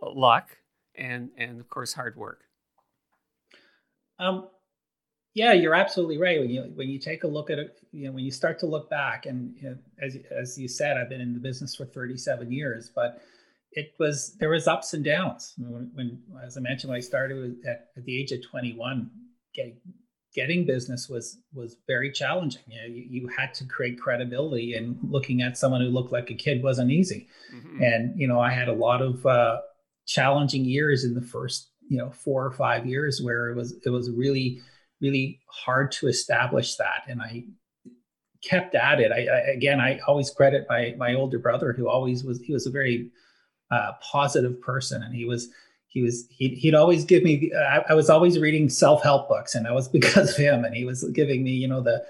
luck, 0.02 0.56
and 0.94 1.30
and 1.36 1.60
of 1.60 1.68
course 1.68 1.92
hard 1.92 2.16
work? 2.16 2.44
Um, 4.18 4.48
yeah, 5.36 5.52
you're 5.52 5.74
absolutely 5.74 6.16
right. 6.16 6.40
When 6.40 6.48
you 6.48 6.62
when 6.76 6.88
you 6.88 6.98
take 6.98 7.22
a 7.22 7.26
look 7.26 7.50
at 7.50 7.58
it, 7.58 7.78
you 7.92 8.06
know, 8.06 8.12
when 8.12 8.24
you 8.24 8.30
start 8.30 8.58
to 8.60 8.66
look 8.66 8.88
back, 8.88 9.26
and 9.26 9.54
you 9.60 9.68
know, 9.68 9.76
as 10.00 10.16
as 10.30 10.58
you 10.58 10.66
said, 10.66 10.96
I've 10.96 11.10
been 11.10 11.20
in 11.20 11.34
the 11.34 11.40
business 11.40 11.76
for 11.76 11.84
37 11.84 12.50
years, 12.50 12.90
but 12.94 13.20
it 13.72 13.92
was 13.98 14.34
there 14.40 14.48
was 14.48 14.66
ups 14.66 14.94
and 14.94 15.04
downs. 15.04 15.52
When, 15.58 15.90
when 15.92 16.22
as 16.42 16.56
I 16.56 16.60
mentioned, 16.60 16.88
when 16.88 16.96
I 16.96 17.00
started 17.00 17.54
at, 17.66 17.88
at 17.98 18.04
the 18.06 18.18
age 18.18 18.32
of 18.32 18.48
21, 18.48 19.10
getting 19.54 19.76
getting 20.34 20.64
business 20.64 21.06
was 21.10 21.36
was 21.52 21.76
very 21.86 22.10
challenging. 22.10 22.62
You, 22.66 22.80
know, 22.80 22.86
you, 22.86 23.06
you 23.06 23.28
had 23.28 23.52
to 23.54 23.66
create 23.66 24.00
credibility, 24.00 24.72
and 24.72 24.96
looking 25.02 25.42
at 25.42 25.58
someone 25.58 25.82
who 25.82 25.88
looked 25.88 26.12
like 26.12 26.30
a 26.30 26.34
kid 26.34 26.62
wasn't 26.62 26.90
easy. 26.90 27.28
Mm-hmm. 27.54 27.82
And 27.82 28.18
you 28.18 28.26
know, 28.26 28.40
I 28.40 28.50
had 28.50 28.68
a 28.68 28.72
lot 28.72 29.02
of 29.02 29.26
uh, 29.26 29.58
challenging 30.06 30.64
years 30.64 31.04
in 31.04 31.12
the 31.12 31.20
first 31.20 31.72
you 31.90 31.98
know 31.98 32.10
four 32.10 32.46
or 32.46 32.52
five 32.52 32.86
years 32.86 33.20
where 33.22 33.50
it 33.50 33.54
was 33.54 33.74
it 33.84 33.90
was 33.90 34.10
really 34.10 34.62
really 35.00 35.40
hard 35.48 35.92
to 35.92 36.08
establish 36.08 36.76
that. 36.76 37.02
And 37.08 37.20
I 37.20 37.44
kept 38.42 38.74
at 38.74 39.00
it. 39.00 39.12
I, 39.12 39.26
I 39.26 39.38
again, 39.50 39.80
I 39.80 39.98
always 40.06 40.30
credit 40.30 40.66
my 40.68 40.94
my 40.98 41.14
older 41.14 41.38
brother, 41.38 41.72
who 41.72 41.88
always 41.88 42.24
was. 42.24 42.40
He 42.40 42.52
was 42.52 42.66
a 42.66 42.70
very 42.70 43.10
uh, 43.70 43.92
positive 44.00 44.60
person, 44.60 45.02
and 45.02 45.14
he 45.14 45.24
was 45.24 45.48
he 45.88 46.02
was 46.02 46.26
he'd, 46.30 46.56
he'd 46.56 46.74
always 46.74 47.04
give 47.04 47.22
me. 47.22 47.52
I, 47.54 47.84
I 47.90 47.94
was 47.94 48.10
always 48.10 48.38
reading 48.38 48.68
self 48.68 49.02
help 49.02 49.28
books, 49.28 49.54
and 49.54 49.66
that 49.66 49.74
was 49.74 49.88
because 49.96 50.30
of 50.30 50.36
him. 50.36 50.64
And 50.64 50.74
he 50.74 50.84
was 50.84 51.04
giving 51.12 51.42
me, 51.42 51.52
you 51.52 51.68
know, 51.68 51.80
the 51.80 52.04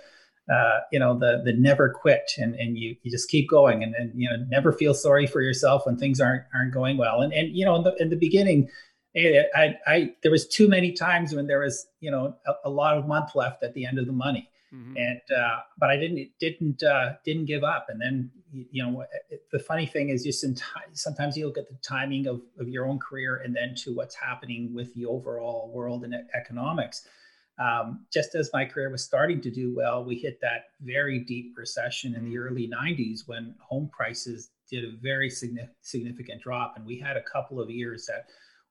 uh, 0.53 0.81
you 0.93 0.99
know 0.99 1.19
the 1.19 1.43
the 1.45 1.53
never 1.55 1.89
quit 1.89 2.31
and 2.39 2.55
and 2.55 2.79
you 2.79 2.95
you 3.03 3.11
just 3.11 3.29
keep 3.29 3.49
going 3.51 3.83
and 3.83 3.95
and 3.97 4.13
you 4.15 4.29
know 4.31 4.37
never 4.49 4.73
feel 4.73 4.95
sorry 4.95 5.27
for 5.27 5.41
yourself 5.41 5.85
when 5.87 5.97
things 5.97 6.21
aren't 6.21 6.45
aren't 6.55 6.73
going 6.73 6.97
well 6.97 7.21
and 7.21 7.33
and 7.33 7.57
you 7.57 7.65
know 7.65 7.75
in 7.75 7.83
the 7.83 7.95
in 7.97 8.11
the 8.11 8.17
beginning 8.17 8.69
I, 9.17 9.77
I, 9.87 10.15
there 10.23 10.31
was 10.31 10.47
too 10.47 10.69
many 10.69 10.93
times 10.93 11.35
when 11.35 11.47
there 11.47 11.61
was, 11.61 11.87
you 12.01 12.11
know, 12.11 12.37
a, 12.47 12.53
a 12.67 12.71
lot 12.71 12.99
of 12.99 13.07
month 13.07 13.35
left 13.35 13.63
at 13.63 13.73
the 13.75 13.87
end 13.87 13.99
of 13.99 14.07
the 14.07 14.13
money, 14.13 14.51
mm-hmm. 14.75 14.97
and 14.97 15.21
uh, 15.35 15.61
but 15.79 15.91
I 15.91 15.97
didn't 15.97 16.29
didn't 16.39 16.83
uh, 16.83 17.15
didn't 17.25 17.47
give 17.47 17.65
up. 17.65 17.87
And 17.89 18.01
then, 18.01 18.31
you 18.53 18.85
know, 18.85 19.05
the 19.53 19.59
funny 19.59 19.87
thing 19.87 20.11
is, 20.11 20.23
just 20.23 20.45
in 20.45 20.57
sometimes 20.93 21.37
you 21.37 21.47
look 21.47 21.57
at 21.57 21.69
the 21.69 21.79
timing 21.83 22.27
of 22.27 22.43
of 22.61 22.69
your 22.69 22.87
own 22.87 22.99
career 22.99 23.37
and 23.37 23.57
then 23.57 23.75
to 23.77 23.95
what's 23.95 24.15
happening 24.15 24.75
with 24.75 24.93
the 24.95 25.07
overall 25.07 25.71
world 25.73 26.05
and 26.05 26.15
economics. 26.35 27.07
Um, 27.59 28.05
just 28.13 28.35
as 28.35 28.51
my 28.53 28.67
career 28.67 28.91
was 28.91 29.03
starting 29.03 29.41
to 29.41 29.51
do 29.51 29.75
well, 29.75 30.05
we 30.05 30.17
hit 30.17 30.43
that 30.43 30.65
very 30.83 31.21
deep 31.21 31.55
recession 31.57 32.15
in 32.15 32.25
the 32.25 32.35
mm-hmm. 32.35 32.49
early 32.49 32.69
90s 32.69 33.21
when 33.25 33.55
home 33.61 33.89
prices 33.91 34.51
did 34.69 34.85
a 34.85 34.97
very 35.01 35.31
significant 35.31 36.43
drop, 36.43 36.75
and 36.77 36.85
we 36.85 36.99
had 36.99 37.17
a 37.17 37.23
couple 37.23 37.59
of 37.59 37.71
years 37.71 38.05
that 38.07 38.27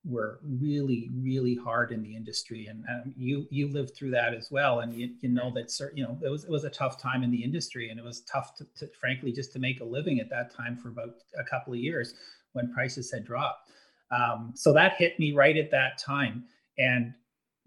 were 0.07 0.39
really 0.43 1.09
really 1.15 1.55
hard 1.55 1.91
in 1.91 2.03
the 2.03 2.15
industry 2.15 2.67
and 2.67 2.83
um, 2.89 3.13
you 3.17 3.47
you 3.49 3.67
lived 3.67 3.95
through 3.95 4.11
that 4.11 4.33
as 4.33 4.51
well 4.51 4.81
and 4.81 4.93
you, 4.93 5.09
you 5.21 5.29
know 5.29 5.51
that 5.53 5.71
certain, 5.71 5.97
you 5.97 6.03
know 6.03 6.17
it 6.23 6.29
was 6.29 6.43
it 6.43 6.51
was 6.51 6.63
a 6.63 6.69
tough 6.69 7.01
time 7.01 7.23
in 7.23 7.31
the 7.31 7.43
industry 7.43 7.89
and 7.89 7.99
it 7.99 8.05
was 8.05 8.21
tough 8.21 8.55
to, 8.55 8.65
to, 8.77 8.87
frankly 8.99 9.31
just 9.31 9.51
to 9.51 9.59
make 9.59 9.81
a 9.81 9.83
living 9.83 10.19
at 10.19 10.29
that 10.29 10.53
time 10.53 10.77
for 10.77 10.89
about 10.89 11.15
a 11.39 11.43
couple 11.43 11.73
of 11.73 11.79
years 11.79 12.13
when 12.53 12.71
prices 12.71 13.11
had 13.11 13.25
dropped 13.25 13.69
um, 14.11 14.51
so 14.55 14.71
that 14.71 14.93
hit 14.97 15.17
me 15.19 15.33
right 15.33 15.57
at 15.57 15.71
that 15.71 15.97
time 15.97 16.43
and 16.77 17.13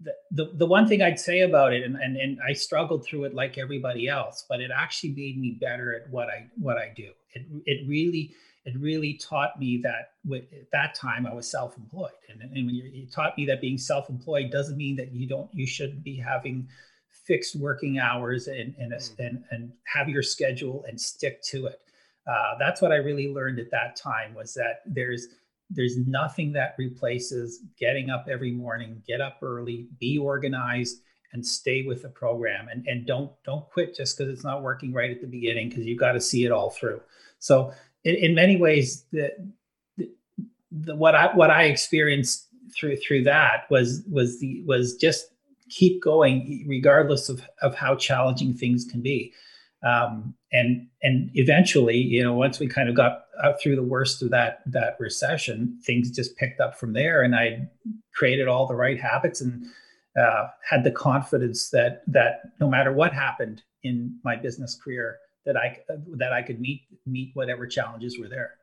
the, 0.01 0.13
the, 0.31 0.51
the 0.55 0.65
one 0.65 0.87
thing 0.87 1.01
I'd 1.01 1.19
say 1.19 1.41
about 1.41 1.73
it, 1.73 1.83
and, 1.83 1.97
and, 1.97 2.15
and 2.15 2.39
I 2.47 2.53
struggled 2.53 3.05
through 3.05 3.25
it 3.25 3.33
like 3.33 3.57
everybody 3.57 4.07
else, 4.07 4.45
but 4.47 4.61
it 4.61 4.71
actually 4.73 5.09
made 5.09 5.37
me 5.37 5.57
better 5.59 5.93
at 5.93 6.09
what 6.09 6.29
I 6.29 6.47
what 6.57 6.77
I 6.77 6.93
do. 6.95 7.09
It 7.33 7.45
it 7.65 7.87
really 7.87 8.31
it 8.69 8.79
really 8.79 9.13
taught 9.15 9.59
me 9.59 9.79
that 9.83 10.11
with, 10.25 10.43
at 10.53 10.69
that 10.71 10.95
time 10.95 11.25
I 11.25 11.33
was 11.33 11.49
self-employed, 11.49 12.11
and, 12.29 12.41
and 12.41 12.65
when 12.65 12.75
you 12.75 13.07
taught 13.07 13.37
me 13.37 13.45
that 13.45 13.61
being 13.61 13.77
self-employed 13.77 14.51
doesn't 14.51 14.77
mean 14.77 14.95
that 14.97 15.11
you 15.11 15.27
don't 15.27 15.49
you 15.53 15.65
shouldn't 15.65 16.03
be 16.03 16.17
having 16.17 16.67
fixed 17.25 17.55
working 17.55 17.99
hours 17.99 18.47
and 18.47 18.75
and 18.77 18.91
mm. 18.93 19.19
and, 19.19 19.43
and 19.51 19.71
have 19.85 20.09
your 20.09 20.23
schedule 20.23 20.85
and 20.87 20.99
stick 20.99 21.41
to 21.43 21.65
it. 21.67 21.79
Uh, 22.27 22.57
that's 22.59 22.81
what 22.81 22.91
I 22.91 22.97
really 22.97 23.27
learned 23.27 23.59
at 23.59 23.71
that 23.71 23.95
time 23.95 24.33
was 24.35 24.53
that 24.53 24.81
there's 24.85 25.27
there's 25.69 25.97
nothing 25.97 26.51
that 26.53 26.75
replaces 26.77 27.59
getting 27.79 28.09
up 28.09 28.25
every 28.29 28.51
morning, 28.51 29.03
get 29.07 29.21
up 29.21 29.37
early, 29.41 29.87
be 29.99 30.17
organized, 30.17 31.01
and 31.33 31.45
stay 31.45 31.83
with 31.83 32.01
the 32.01 32.09
program, 32.09 32.67
and 32.69 32.87
and 32.87 33.05
don't 33.05 33.31
don't 33.43 33.69
quit 33.69 33.95
just 33.95 34.17
because 34.17 34.31
it's 34.31 34.43
not 34.43 34.63
working 34.63 34.93
right 34.93 35.11
at 35.11 35.21
the 35.21 35.27
beginning 35.27 35.69
because 35.69 35.85
you've 35.85 35.99
got 35.99 36.13
to 36.13 36.21
see 36.21 36.45
it 36.45 36.51
all 36.51 36.71
through. 36.71 37.01
So 37.39 37.71
in, 38.03 38.15
in 38.15 38.35
many 38.35 38.57
ways, 38.57 39.05
the, 39.11 39.31
the, 39.97 40.09
the, 40.71 40.95
what 40.95 41.15
I 41.15 41.35
what 41.35 41.51
I 41.51 41.63
experienced 41.63 42.47
through 42.75 42.97
through 42.97 43.23
that 43.23 43.69
was 43.69 44.03
was 44.09 44.39
the 44.39 44.63
was 44.65 44.95
just 44.95 45.27
keep 45.69 46.01
going 46.01 46.65
regardless 46.67 47.29
of 47.29 47.41
of 47.61 47.75
how 47.75 47.95
challenging 47.95 48.53
things 48.53 48.85
can 48.85 49.01
be. 49.01 49.33
Um, 49.81 50.33
and 50.51 50.87
and 51.03 51.29
eventually, 51.35 51.97
you 51.97 52.23
know, 52.23 52.33
once 52.33 52.59
we 52.59 52.67
kind 52.67 52.89
of 52.89 52.95
got 52.95 53.23
out 53.43 53.61
through 53.61 53.75
the 53.75 53.83
worst 53.83 54.21
of 54.21 54.29
that 54.31 54.59
that 54.65 54.97
recession, 54.99 55.79
things 55.85 56.11
just 56.11 56.35
picked 56.37 56.59
up 56.59 56.77
from 56.77 56.93
there, 56.93 57.21
and 57.21 57.35
I 57.35 57.67
created 58.13 58.47
all 58.47 58.67
the 58.67 58.75
right 58.75 58.99
habits 58.99 59.39
and 59.41 59.65
uh, 60.19 60.47
had 60.69 60.83
the 60.83 60.91
confidence 60.91 61.69
that 61.69 62.01
that 62.07 62.41
no 62.59 62.69
matter 62.69 62.91
what 62.91 63.13
happened 63.13 63.61
in 63.83 64.19
my 64.25 64.35
business 64.35 64.75
career, 64.75 65.17
that 65.45 65.57
I 65.57 65.79
that 66.17 66.33
I 66.33 66.41
could 66.41 66.59
meet 66.59 66.81
meet 67.05 67.31
whatever 67.33 67.67
challenges 67.67 68.17
were 68.19 68.27
there. 68.27 68.55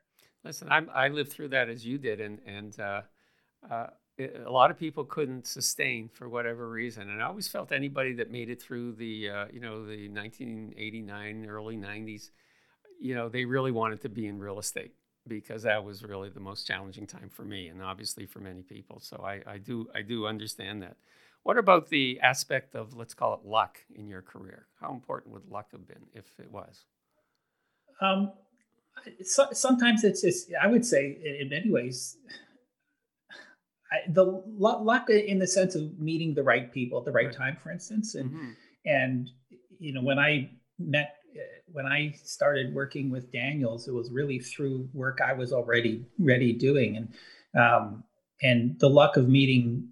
Listen, 0.45 0.69
I'm, 0.71 0.89
I 0.95 1.09
lived 1.09 1.33
through 1.33 1.49
that 1.49 1.69
as 1.69 1.85
you 1.85 1.99
did, 1.99 2.21
and 2.21 2.39
and 2.47 2.79
uh, 2.79 3.03
uh, 3.69 3.87
it, 4.17 4.43
a 4.45 4.51
lot 4.51 4.71
of 4.71 4.79
people 4.79 5.05
couldn't 5.05 5.47
sustain 5.47 6.09
for 6.09 6.29
whatever 6.29 6.69
reason. 6.69 7.11
And 7.11 7.23
I 7.23 7.27
always 7.27 7.49
felt 7.49 7.73
anybody 7.73 8.13
that 8.15 8.31
made 8.31 8.49
it 8.49 8.63
through 8.63 8.93
the 8.93 9.31
uh, 9.31 9.47
you 9.53 9.61
know 9.61 9.85
the 9.85 10.09
1989 10.09 11.47
early 11.47 11.77
90s, 11.77 12.31
you 13.01 13.15
know, 13.15 13.29
they 13.29 13.45
really 13.45 13.73
wanted 13.73 14.01
to 14.03 14.09
be 14.09 14.27
in 14.27 14.39
real 14.39 14.59
estate 14.59 14.93
because 15.29 15.65
that 15.65 15.85
was 15.85 16.05
really 16.05 16.31
the 16.31 16.41
most 16.41 16.67
challenging 16.67 17.07
time 17.07 17.29
for 17.29 17.43
me, 17.43 17.69
and 17.69 17.83
obviously 17.83 18.27
for 18.27 18.39
many 18.39 18.63
people. 18.63 19.01
So 19.01 19.25
I, 19.27 19.43
I 19.47 19.59
do 19.59 19.89
I 19.95 20.03
do 20.03 20.27
understand 20.27 20.83
that. 20.83 20.97
What 21.47 21.59
about 21.59 21.91
the 21.91 22.19
aspect 22.25 22.75
of, 22.75 22.97
let's 22.97 23.15
call 23.15 23.35
it 23.35 23.49
luck 23.49 23.79
in 23.95 24.09
your 24.09 24.21
career? 24.21 24.67
How 24.81 24.93
important 24.93 25.33
would 25.33 25.47
luck 25.49 25.71
have 25.71 25.87
been 25.87 26.03
if 26.13 26.25
it 26.41 26.51
was? 26.51 26.87
Um, 28.03 28.33
so, 29.23 29.47
sometimes 29.53 30.03
it's 30.03 30.23
just, 30.23 30.51
I 30.61 30.67
would 30.67 30.85
say, 30.85 31.17
in 31.41 31.49
many 31.51 31.71
ways, 31.71 32.17
I, 33.93 34.11
the 34.11 34.43
luck 34.59 35.09
in 35.09 35.39
the 35.39 35.47
sense 35.47 35.77
of 35.77 35.97
meeting 36.01 36.35
the 36.35 36.43
right 36.43 36.73
people 36.73 36.99
at 36.99 37.05
the 37.05 37.13
right, 37.13 37.27
right. 37.27 37.37
time, 37.37 37.57
for 37.63 37.71
instance. 37.71 38.17
And, 38.17 38.29
mm-hmm. 38.29 38.51
and, 38.87 39.31
you 39.79 39.93
know, 39.93 40.03
when 40.03 40.19
I 40.19 40.51
met, 40.81 41.15
when 41.71 41.87
I 41.87 42.11
started 42.25 42.75
working 42.75 43.09
with 43.09 43.31
Daniels, 43.31 43.87
it 43.87 43.95
was 43.95 44.11
really 44.11 44.41
through 44.41 44.89
work 44.93 45.21
I 45.25 45.33
was 45.33 45.53
already 45.53 46.09
ready 46.19 46.53
doing. 46.53 46.97
And, 46.97 47.15
um, 47.57 48.03
and 48.43 48.81
the 48.81 48.91
luck 48.91 49.17
of 49.17 49.29
meeting 49.29 49.91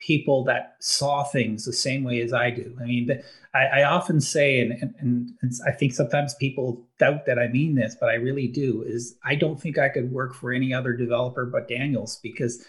people 0.00 0.44
that 0.44 0.76
saw 0.80 1.24
things 1.24 1.64
the 1.64 1.72
same 1.72 2.04
way 2.04 2.20
as 2.20 2.32
I 2.32 2.50
do. 2.50 2.76
I 2.80 2.84
mean, 2.84 3.10
I, 3.54 3.80
I 3.80 3.82
often 3.84 4.20
say, 4.20 4.60
and, 4.60 4.94
and, 5.00 5.30
and 5.40 5.52
I 5.66 5.70
think 5.70 5.94
sometimes 5.94 6.34
people 6.34 6.86
doubt 6.98 7.26
that 7.26 7.38
I 7.38 7.48
mean 7.48 7.74
this, 7.74 7.96
but 7.98 8.10
I 8.10 8.14
really 8.14 8.48
do, 8.48 8.82
is 8.86 9.16
I 9.24 9.34
don't 9.34 9.60
think 9.60 9.78
I 9.78 9.88
could 9.88 10.12
work 10.12 10.34
for 10.34 10.52
any 10.52 10.74
other 10.74 10.92
developer 10.92 11.46
but 11.46 11.68
Daniels 11.68 12.20
because 12.22 12.64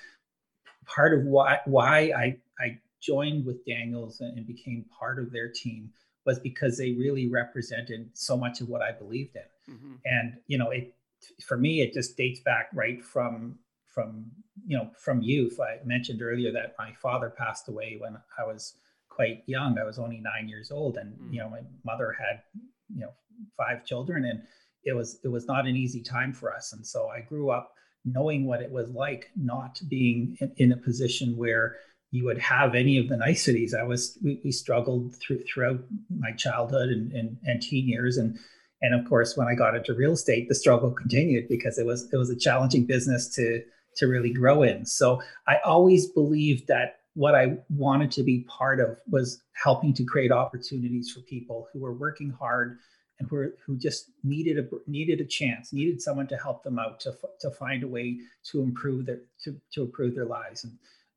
part 0.85 1.17
of 1.17 1.25
why 1.25 1.59
why 1.65 2.11
I, 2.15 2.37
I 2.59 2.79
joined 3.01 3.45
with 3.45 3.65
Daniels 3.65 4.21
and 4.21 4.45
became 4.47 4.85
part 4.97 5.19
of 5.19 5.31
their 5.31 5.49
team 5.49 5.89
was 6.25 6.39
because 6.39 6.77
they 6.77 6.91
really 6.93 7.27
represented 7.27 8.09
so 8.13 8.35
much 8.35 8.61
of 8.61 8.69
what 8.69 8.81
I 8.81 8.91
believed 8.91 9.35
in. 9.35 9.73
Mm-hmm. 9.73 9.93
And, 10.05 10.33
you 10.47 10.57
know, 10.57 10.71
it 10.71 10.93
for 11.45 11.57
me, 11.57 11.81
it 11.81 11.93
just 11.93 12.17
dates 12.17 12.39
back 12.39 12.69
right 12.73 13.03
from 13.03 13.57
from 13.95 14.25
you 14.67 14.77
know 14.77 14.91
from 14.99 15.23
youth. 15.23 15.59
I 15.59 15.83
mentioned 15.85 16.21
earlier 16.21 16.51
that 16.51 16.75
my 16.77 16.91
father 17.01 17.33
passed 17.35 17.67
away 17.69 17.97
when 17.99 18.17
I 18.37 18.43
was 18.45 18.75
quite 19.09 19.43
young. 19.47 19.79
I 19.79 19.85
was 19.85 19.97
only 19.97 20.19
nine 20.19 20.47
years 20.47 20.69
old, 20.69 20.97
and 20.97 21.13
mm. 21.13 21.33
you 21.33 21.39
know 21.39 21.49
my 21.49 21.61
mother 21.83 22.15
had 22.19 22.41
you 22.93 23.01
know 23.01 23.13
five 23.57 23.85
children, 23.85 24.25
and 24.25 24.43
it 24.83 24.93
was 24.93 25.19
it 25.23 25.29
was 25.29 25.47
not 25.47 25.65
an 25.65 25.75
easy 25.75 26.03
time 26.03 26.33
for 26.33 26.53
us. 26.53 26.73
And 26.73 26.85
so 26.85 27.07
I 27.07 27.21
grew 27.21 27.49
up 27.49 27.71
knowing 28.03 28.45
what 28.45 28.61
it 28.61 28.71
was 28.71 28.89
like 28.89 29.29
not 29.35 29.79
being 29.89 30.37
in, 30.39 30.53
in 30.57 30.71
a 30.73 30.77
position 30.77 31.35
where 31.37 31.77
you 32.11 32.23
would 32.25 32.37
have 32.37 32.75
any 32.75 32.97
of 32.97 33.09
the 33.09 33.17
niceties. 33.17 33.73
I 33.73 33.83
was 33.83 34.17
we, 34.23 34.41
we 34.43 34.51
struggled 34.51 35.15
through 35.15 35.43
throughout 35.43 35.79
my 36.09 36.31
childhood 36.31 36.89
and, 36.89 37.11
and, 37.13 37.37
and 37.45 37.61
teen 37.61 37.87
years, 37.87 38.17
and 38.17 38.37
and 38.81 38.93
of 38.93 39.07
course 39.07 39.37
when 39.37 39.47
I 39.47 39.55
got 39.55 39.75
into 39.75 39.93
real 39.93 40.13
estate, 40.13 40.47
the 40.47 40.55
struggle 40.55 40.91
continued 40.91 41.47
because 41.47 41.77
it 41.77 41.85
was 41.85 42.07
it 42.11 42.17
was 42.17 42.29
a 42.29 42.35
challenging 42.35 42.85
business 42.85 43.33
to 43.35 43.63
to 43.95 44.07
really 44.07 44.33
grow 44.33 44.63
in. 44.63 44.85
So 44.85 45.21
I 45.47 45.57
always 45.65 46.07
believed 46.07 46.67
that 46.67 46.99
what 47.15 47.33
I 47.33 47.57
wanted 47.69 48.11
to 48.11 48.23
be 48.23 48.41
part 48.41 48.79
of 48.79 48.97
was 49.09 49.41
helping 49.53 49.93
to 49.93 50.03
create 50.03 50.31
opportunities 50.31 51.11
for 51.11 51.21
people 51.21 51.67
who 51.71 51.79
were 51.79 51.93
working 51.93 52.29
hard 52.29 52.77
and 53.19 53.29
who, 53.29 53.51
who 53.65 53.77
just 53.77 54.11
needed 54.23 54.59
a 54.59 54.67
needed 54.87 55.21
a 55.21 55.25
chance, 55.25 55.71
needed 55.71 56.01
someone 56.01 56.27
to 56.27 56.37
help 56.37 56.63
them 56.63 56.77
out 56.77 56.99
to, 56.99 57.15
to 57.39 57.49
find 57.51 57.83
a 57.83 57.87
way 57.87 58.19
to 58.51 58.61
improve 58.61 59.05
their 59.05 59.21
to, 59.43 59.55
to 59.71 59.83
improve 59.83 60.13
their 60.13 60.25
lives. 60.25 60.65
And 60.65 60.73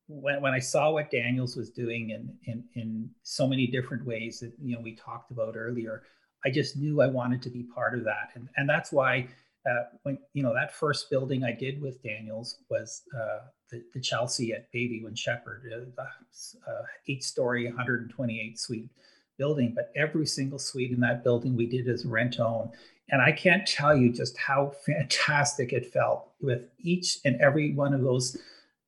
when, 0.06 0.40
when 0.40 0.54
I 0.54 0.60
saw 0.60 0.92
what 0.92 1.10
Daniels 1.10 1.56
was 1.56 1.70
doing 1.70 2.10
in, 2.10 2.32
in 2.44 2.64
in 2.74 3.10
so 3.24 3.48
many 3.48 3.66
different 3.66 4.06
ways 4.06 4.38
that 4.40 4.52
you 4.62 4.76
know 4.76 4.80
we 4.80 4.94
talked 4.94 5.32
about 5.32 5.56
earlier, 5.56 6.04
I 6.44 6.50
just 6.50 6.76
knew 6.76 7.00
I 7.00 7.08
wanted 7.08 7.42
to 7.42 7.50
be 7.50 7.64
part 7.64 7.98
of 7.98 8.04
that, 8.04 8.30
and 8.36 8.48
and 8.56 8.68
that's 8.68 8.92
why 8.92 9.26
uh, 9.68 9.84
when 10.02 10.18
you 10.32 10.42
know 10.42 10.54
that 10.54 10.72
first 10.72 11.10
building 11.10 11.44
I 11.44 11.52
did 11.52 11.80
with 11.80 12.02
Daniels 12.02 12.58
was 12.70 13.02
uh, 13.14 13.40
the, 13.70 13.82
the, 13.94 14.00
Chelsea 14.00 14.52
at 14.52 14.72
Bayview 14.72 15.06
and 15.06 15.18
Sheppard, 15.18 15.62
uh, 15.72 16.02
uh, 16.02 16.82
eight-story, 17.08 17.66
128 17.66 18.58
suite 18.58 18.88
building. 19.36 19.72
But 19.74 19.92
every 19.96 20.26
single 20.26 20.58
suite 20.58 20.92
in 20.92 21.00
that 21.00 21.22
building 21.22 21.56
we 21.56 21.66
did 21.66 21.88
as 21.88 22.06
rent 22.06 22.40
own, 22.40 22.70
and 23.10 23.20
I 23.20 23.32
can't 23.32 23.66
tell 23.66 23.96
you 23.96 24.12
just 24.12 24.38
how 24.38 24.72
fantastic 24.86 25.72
it 25.72 25.92
felt 25.92 26.30
with 26.40 26.62
each 26.78 27.18
and 27.24 27.40
every 27.40 27.74
one 27.74 27.92
of 27.92 28.02
those 28.02 28.36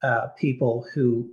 uh, 0.03 0.29
people 0.39 0.87
who 0.95 1.31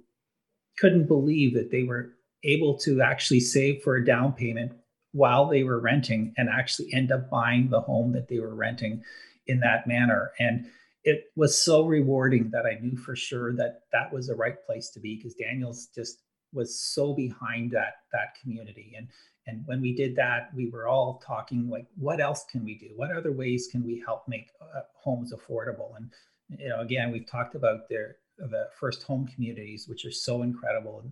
couldn't 0.77 1.07
believe 1.07 1.53
that 1.53 1.71
they 1.71 1.83
were 1.83 2.13
able 2.43 2.77
to 2.77 3.01
actually 3.01 3.39
save 3.39 3.81
for 3.81 3.95
a 3.95 4.05
down 4.05 4.33
payment 4.33 4.71
while 5.11 5.47
they 5.47 5.63
were 5.63 5.79
renting 5.79 6.33
and 6.37 6.49
actually 6.49 6.93
end 6.93 7.11
up 7.11 7.29
buying 7.29 7.69
the 7.69 7.81
home 7.81 8.11
that 8.11 8.27
they 8.27 8.39
were 8.39 8.53
renting 8.53 9.01
in 9.47 9.59
that 9.61 9.87
manner. 9.87 10.31
And 10.39 10.67
it 11.03 11.25
was 11.35 11.57
so 11.57 11.85
rewarding 11.85 12.49
that 12.51 12.65
I 12.65 12.79
knew 12.81 12.97
for 12.97 13.15
sure 13.15 13.53
that 13.55 13.83
that 13.91 14.11
was 14.11 14.27
the 14.27 14.35
right 14.35 14.61
place 14.65 14.89
to 14.89 14.99
be 14.99 15.15
because 15.15 15.35
Daniels 15.35 15.87
just 15.95 16.23
was 16.53 16.79
so 16.79 17.13
behind 17.13 17.71
that 17.71 17.93
that 18.11 18.35
community. 18.41 18.93
And 18.97 19.07
and 19.45 19.63
when 19.65 19.81
we 19.81 19.95
did 19.95 20.15
that 20.17 20.49
we 20.53 20.69
were 20.69 20.87
all 20.87 21.21
talking 21.25 21.69
like 21.69 21.87
what 21.95 22.19
else 22.19 22.45
can 22.51 22.63
we 22.63 22.77
do? 22.77 22.89
What 22.95 23.11
other 23.11 23.31
ways 23.31 23.69
can 23.71 23.85
we 23.85 24.03
help 24.05 24.27
make 24.27 24.49
uh, 24.61 24.81
homes 24.95 25.33
affordable? 25.33 25.95
And 25.95 26.11
you 26.59 26.69
know 26.69 26.81
again 26.81 27.11
we've 27.11 27.29
talked 27.29 27.55
about 27.55 27.87
their 27.89 28.17
the 28.37 28.67
first 28.79 29.03
home 29.03 29.27
communities 29.27 29.87
which 29.87 30.05
are 30.05 30.11
so 30.11 30.43
incredible 30.43 31.03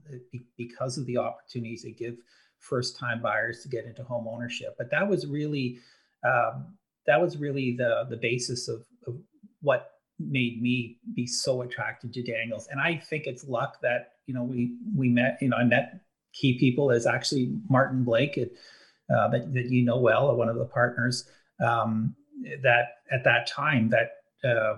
because 0.58 0.98
of 0.98 1.06
the 1.06 1.18
opportunities 1.18 1.82
they 1.84 1.92
give 1.92 2.18
first 2.60 2.98
time 2.98 3.22
buyers 3.22 3.62
to 3.62 3.70
get 3.70 3.86
into 3.86 4.04
home 4.04 4.28
ownership. 4.28 4.76
But 4.78 4.92
that 4.92 5.08
was 5.08 5.26
really 5.26 5.80
um, 6.26 6.76
that 7.08 7.22
was 7.22 7.38
really 7.38 7.76
the 7.78 8.06
the 8.10 8.18
basis 8.18 8.68
of, 8.68 8.86
of 9.08 9.18
what 9.62 9.92
made 10.20 10.62
me 10.62 10.98
be 11.14 11.28
so 11.28 11.62
attracted 11.62 12.14
to 12.14 12.24
Daniels. 12.24 12.68
And 12.72 12.80
I 12.80 12.98
think 12.98 13.28
it's 13.28 13.44
luck 13.48 13.82
that 13.82 14.14
you 14.28 14.34
know 14.34 14.44
we 14.44 14.76
we 14.96 15.10
met. 15.10 15.38
You 15.42 15.50
know, 15.50 15.58
I 15.58 15.64
met 15.64 16.02
key 16.34 16.58
people 16.60 16.92
as 16.92 17.06
actually 17.06 17.54
Martin 17.70 18.04
Blake, 18.04 18.38
uh, 18.38 19.28
that 19.30 19.54
that 19.54 19.66
you 19.70 19.84
know 19.84 20.00
well, 20.00 20.36
one 20.36 20.50
of 20.50 20.58
the 20.58 20.66
partners. 20.66 21.30
Um, 21.66 22.16
that 22.62 22.98
at 23.12 23.24
that 23.24 23.48
time 23.48 23.90
that 23.90 24.48
uh, 24.48 24.78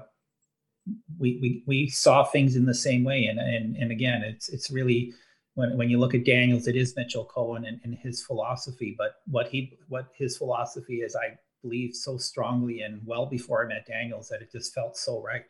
we, 1.18 1.40
we 1.42 1.64
we 1.66 1.90
saw 1.90 2.24
things 2.24 2.56
in 2.56 2.66
the 2.66 2.74
same 2.74 3.04
way, 3.04 3.26
and 3.26 3.40
and 3.40 3.76
and 3.76 3.92
again, 3.92 4.22
it's 4.24 4.50
it's 4.50 4.72
really 4.72 5.14
when, 5.56 5.76
when 5.76 5.90
you 5.90 5.98
look 5.98 6.14
at 6.14 6.24
Daniels, 6.24 6.68
it 6.68 6.76
is 6.76 6.96
Mitchell 6.96 7.26
Cohen 7.26 7.66
and, 7.66 7.80
and 7.84 7.96
his 7.96 8.22
philosophy. 8.22 8.96
But 8.98 9.16
what 9.26 9.48
he 9.48 9.78
what 9.88 10.08
his 10.16 10.38
philosophy 10.38 10.98
is, 10.98 11.16
I 11.16 11.38
believed 11.62 11.96
so 11.96 12.18
strongly 12.18 12.82
in 12.82 13.02
well 13.06 13.26
before 13.26 13.66
I 13.66 13.68
met 13.68 13.88
Daniels 13.88 14.30
that 14.30 14.42
it 14.42 14.52
just 14.52 14.74
felt 14.74 14.98
so 14.98 15.22
right. 15.22 15.46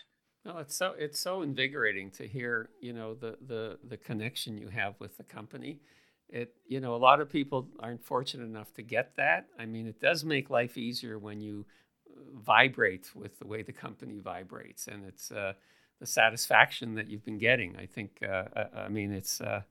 No, 0.45 0.59
it's 0.59 0.75
so 0.75 0.93
it's 0.97 1.19
so 1.19 1.41
invigorating 1.41 2.09
to 2.11 2.27
hear, 2.27 2.69
you 2.79 2.93
know, 2.93 3.13
the 3.13 3.37
the 3.45 3.79
the 3.83 3.97
connection 3.97 4.57
you 4.57 4.69
have 4.69 4.95
with 4.99 5.17
the 5.17 5.23
company. 5.23 5.81
It, 6.29 6.55
you 6.65 6.81
know, 6.81 6.95
a 6.95 6.97
lot 6.97 7.21
of 7.21 7.29
people 7.29 7.69
aren't 7.79 8.03
fortunate 8.03 8.43
enough 8.45 8.73
to 8.73 8.81
get 8.81 9.15
that. 9.15 9.47
I 9.57 9.65
mean, 9.65 9.87
it 9.87 10.01
does 10.01 10.25
make 10.25 10.49
life 10.49 10.77
easier 10.77 11.17
when 11.17 11.39
you 11.39 11.65
uh, 12.09 12.19
vibrate 12.35 13.15
with 13.15 13.39
the 13.39 13.47
way 13.47 13.61
the 13.61 13.71
company 13.71 14.19
vibrates, 14.19 14.87
and 14.87 15.05
it's 15.05 15.31
uh, 15.31 15.53
the 15.99 16.05
satisfaction 16.05 16.95
that 16.95 17.09
you've 17.09 17.23
been 17.23 17.37
getting. 17.37 17.77
I 17.77 17.85
think, 17.85 18.19
uh, 18.21 18.43
I, 18.55 18.59
uh, 18.59 18.67
I 18.75 18.89
mean, 18.89 19.13
it's 19.13 19.39
uh, 19.39 19.61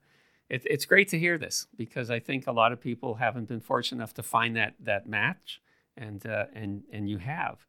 it, 0.49 0.63
it's 0.65 0.85
great 0.85 1.09
to 1.09 1.19
hear 1.19 1.37
this 1.37 1.67
because 1.75 2.09
I 2.09 2.19
think 2.19 2.47
a 2.47 2.51
lot 2.51 2.71
of 2.71 2.79
people 2.79 3.15
haven't 3.15 3.47
been 3.47 3.61
fortunate 3.61 3.97
enough 3.97 4.13
to 4.15 4.23
find 4.23 4.55
that 4.55 4.75
that 4.79 5.07
match 5.07 5.61
and 5.97 6.25
uh, 6.25 6.45
and 6.53 6.83
and 6.91 7.09
you 7.09 7.17
have. 7.17 7.65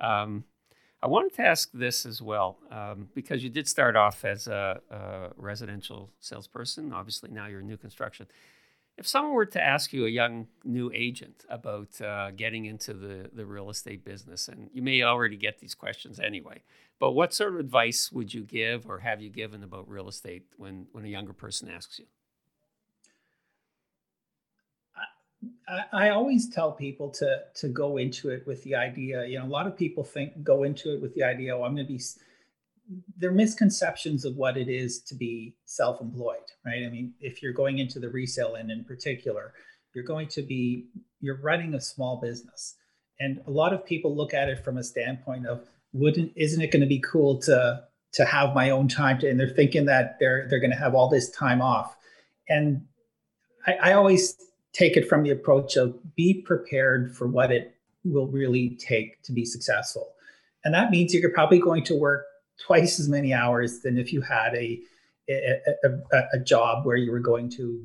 Um, 0.00 0.44
I 1.02 1.08
wanted 1.08 1.34
to 1.34 1.42
ask 1.42 1.70
this 1.72 2.06
as 2.06 2.22
well 2.22 2.58
um, 2.70 3.08
because 3.14 3.44
you 3.44 3.50
did 3.50 3.68
start 3.68 3.96
off 3.96 4.24
as 4.24 4.46
a, 4.48 4.80
a, 4.90 5.28
residential 5.36 6.10
salesperson. 6.20 6.92
Obviously, 6.92 7.30
now 7.30 7.46
you're 7.46 7.60
in 7.60 7.66
new 7.66 7.76
construction. 7.76 8.26
If 8.96 9.06
someone 9.06 9.34
were 9.34 9.46
to 9.46 9.62
ask 9.62 9.92
you, 9.92 10.06
a 10.06 10.08
young 10.08 10.46
new 10.64 10.90
agent, 10.94 11.44
about 11.50 12.00
uh, 12.00 12.30
getting 12.30 12.64
into 12.64 12.94
the, 12.94 13.30
the 13.32 13.44
real 13.44 13.68
estate 13.68 14.04
business, 14.06 14.48
and 14.48 14.70
you 14.72 14.80
may 14.80 15.02
already 15.02 15.36
get 15.36 15.58
these 15.58 15.74
questions 15.74 16.18
anyway, 16.18 16.62
but 16.98 17.12
what 17.12 17.34
sort 17.34 17.52
of 17.52 17.60
advice 17.60 18.10
would 18.10 18.32
you 18.32 18.42
give 18.42 18.88
or 18.88 19.00
have 19.00 19.20
you 19.20 19.28
given 19.28 19.62
about 19.62 19.88
real 19.88 20.08
estate 20.08 20.46
when, 20.56 20.86
when 20.92 21.04
a 21.04 21.08
younger 21.08 21.34
person 21.34 21.68
asks 21.68 21.98
you? 21.98 22.06
I, 25.92 26.10
always 26.10 26.48
tell 26.48 26.72
people 26.72 27.10
to 27.10 27.40
to 27.56 27.68
go 27.68 27.96
into 27.96 28.30
it 28.30 28.46
with 28.46 28.62
the 28.62 28.74
idea. 28.76 29.26
You 29.26 29.38
know, 29.38 29.46
a 29.46 29.48
lot 29.48 29.66
of 29.66 29.76
people 29.76 30.04
think 30.04 30.42
go 30.42 30.62
into 30.62 30.94
it 30.94 31.02
with 31.02 31.14
the 31.14 31.24
idea, 31.24 31.56
oh, 31.56 31.64
I'm 31.64 31.74
going 31.74 31.86
to 31.86 31.92
be. 31.92 32.00
There 33.18 33.30
are 33.30 33.34
misconceptions 33.34 34.24
of 34.24 34.36
what 34.36 34.56
it 34.56 34.68
is 34.68 35.00
to 35.02 35.16
be 35.16 35.56
self-employed, 35.64 36.46
right? 36.64 36.84
I 36.86 36.88
mean, 36.88 37.14
if 37.20 37.42
you're 37.42 37.52
going 37.52 37.78
into 37.78 37.98
the 37.98 38.08
resale 38.08 38.54
end 38.54 38.70
in 38.70 38.84
particular, 38.84 39.54
you're 39.92 40.04
going 40.04 40.28
to 40.28 40.42
be 40.42 40.86
you're 41.20 41.40
running 41.40 41.74
a 41.74 41.80
small 41.80 42.20
business, 42.20 42.76
and 43.18 43.40
a 43.46 43.50
lot 43.50 43.72
of 43.72 43.84
people 43.84 44.16
look 44.16 44.34
at 44.34 44.48
it 44.48 44.64
from 44.64 44.78
a 44.78 44.84
standpoint 44.84 45.46
of 45.46 45.66
wouldn't 45.92 46.32
isn't 46.36 46.60
it 46.60 46.70
going 46.70 46.82
to 46.82 46.86
be 46.86 47.00
cool 47.00 47.40
to 47.40 47.82
to 48.12 48.24
have 48.24 48.54
my 48.54 48.70
own 48.70 48.86
time 48.86 49.18
to, 49.18 49.28
and 49.28 49.40
they're 49.40 49.48
thinking 49.48 49.86
that 49.86 50.18
they're 50.20 50.46
they're 50.48 50.60
going 50.60 50.70
to 50.70 50.76
have 50.76 50.94
all 50.94 51.08
this 51.08 51.28
time 51.30 51.60
off, 51.60 51.96
and 52.48 52.82
I, 53.66 53.74
I 53.82 53.92
always 53.94 54.36
take 54.76 54.96
it 54.96 55.08
from 55.08 55.22
the 55.22 55.30
approach 55.30 55.76
of 55.76 55.96
be 56.16 56.42
prepared 56.42 57.14
for 57.16 57.26
what 57.26 57.50
it 57.50 57.74
will 58.04 58.26
really 58.26 58.76
take 58.76 59.22
to 59.22 59.32
be 59.32 59.44
successful. 59.44 60.12
And 60.64 60.74
that 60.74 60.90
means 60.90 61.14
you're 61.14 61.30
probably 61.30 61.58
going 61.58 61.84
to 61.84 61.94
work 61.94 62.26
twice 62.62 63.00
as 63.00 63.08
many 63.08 63.32
hours 63.32 63.80
than 63.80 63.98
if 63.98 64.12
you 64.12 64.20
had 64.20 64.54
a, 64.54 64.80
a, 65.30 65.60
a, 65.84 66.22
a 66.34 66.38
job 66.40 66.84
where 66.84 66.96
you 66.96 67.10
were 67.10 67.20
going 67.20 67.48
to 67.50 67.82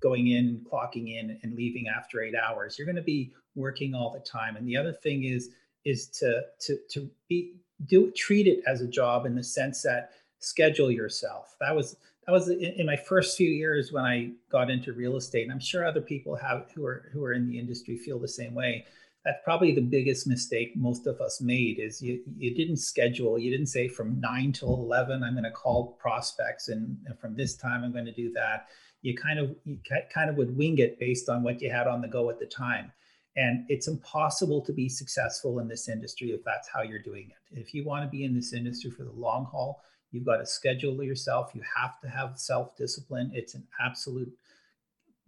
going 0.00 0.28
in, 0.28 0.64
clocking 0.72 1.14
in, 1.14 1.38
and 1.42 1.54
leaving 1.54 1.86
after 1.88 2.22
eight 2.22 2.34
hours. 2.34 2.78
You're 2.78 2.86
going 2.86 2.96
to 2.96 3.02
be 3.02 3.32
working 3.54 3.94
all 3.94 4.10
the 4.10 4.20
time. 4.20 4.56
And 4.56 4.66
the 4.66 4.76
other 4.76 4.92
thing 4.92 5.24
is 5.24 5.50
is 5.84 6.08
to 6.08 6.42
to 6.60 6.78
to 6.90 7.10
be 7.28 7.54
do 7.86 8.10
treat 8.12 8.46
it 8.46 8.62
as 8.66 8.80
a 8.80 8.86
job 8.86 9.26
in 9.26 9.34
the 9.34 9.42
sense 9.42 9.82
that 9.82 10.12
schedule 10.38 10.90
yourself. 10.90 11.56
That 11.60 11.74
was 11.74 11.96
that 12.30 12.34
was 12.34 12.48
in, 12.48 12.86
my 12.86 12.96
first 12.96 13.36
few 13.36 13.48
years 13.48 13.92
when 13.92 14.04
I 14.04 14.30
got 14.52 14.70
into 14.70 14.92
real 14.92 15.16
estate. 15.16 15.42
And 15.42 15.52
I'm 15.52 15.60
sure 15.60 15.84
other 15.84 16.00
people 16.00 16.36
have 16.36 16.70
who 16.74 16.86
are 16.86 17.10
who 17.12 17.24
are 17.24 17.32
in 17.32 17.48
the 17.48 17.58
industry 17.58 17.96
feel 17.96 18.20
the 18.20 18.28
same 18.28 18.54
way. 18.54 18.86
that's 19.24 19.40
probably 19.44 19.74
the 19.74 19.80
biggest 19.80 20.28
mistake 20.28 20.72
most 20.76 21.08
of 21.08 21.20
us 21.20 21.40
made 21.40 21.80
is 21.80 22.00
you, 22.00 22.22
you 22.36 22.54
didn't 22.54 22.78
schedule 22.78 23.38
you 23.38 23.50
didn't 23.50 23.66
say 23.66 23.86
from 23.86 24.18
9 24.18 24.52
till 24.52 24.72
11 24.72 25.22
i'm 25.22 25.34
going 25.34 25.44
to 25.44 25.50
call 25.50 25.98
prospects 26.00 26.68
and, 26.68 26.96
and 27.06 27.18
from 27.18 27.36
this 27.36 27.54
time 27.54 27.84
i'm 27.84 27.92
going 27.92 28.06
to 28.06 28.22
do 28.24 28.32
that 28.32 28.68
you 29.02 29.14
kind 29.14 29.38
of 29.38 29.54
you 29.64 29.76
kind 30.14 30.30
of 30.30 30.36
would 30.36 30.56
wing 30.56 30.78
it 30.78 30.98
based 30.98 31.28
on 31.28 31.42
what 31.42 31.60
you 31.60 31.70
had 31.70 31.86
on 31.86 32.00
the 32.00 32.08
go 32.08 32.30
at 32.30 32.38
the 32.38 32.46
time 32.46 32.90
and 33.36 33.66
it's 33.68 33.88
impossible 33.88 34.62
to 34.62 34.72
be 34.72 34.88
successful 34.88 35.58
in 35.58 35.68
this 35.68 35.86
industry 35.86 36.30
if 36.30 36.42
that's 36.42 36.68
how 36.72 36.80
you're 36.80 37.06
doing 37.10 37.28
it 37.30 37.60
if 37.60 37.74
you 37.74 37.84
want 37.84 38.02
to 38.02 38.16
be 38.16 38.24
in 38.24 38.34
this 38.34 38.54
industry 38.54 38.90
for 38.90 39.04
the 39.04 39.18
long 39.26 39.44
haul 39.44 39.82
you've 40.10 40.24
got 40.24 40.38
to 40.38 40.46
schedule 40.46 41.02
yourself 41.02 41.52
you 41.54 41.62
have 41.76 42.00
to 42.00 42.08
have 42.08 42.38
self 42.38 42.76
discipline 42.76 43.30
it's 43.34 43.54
an 43.54 43.66
absolute 43.84 44.32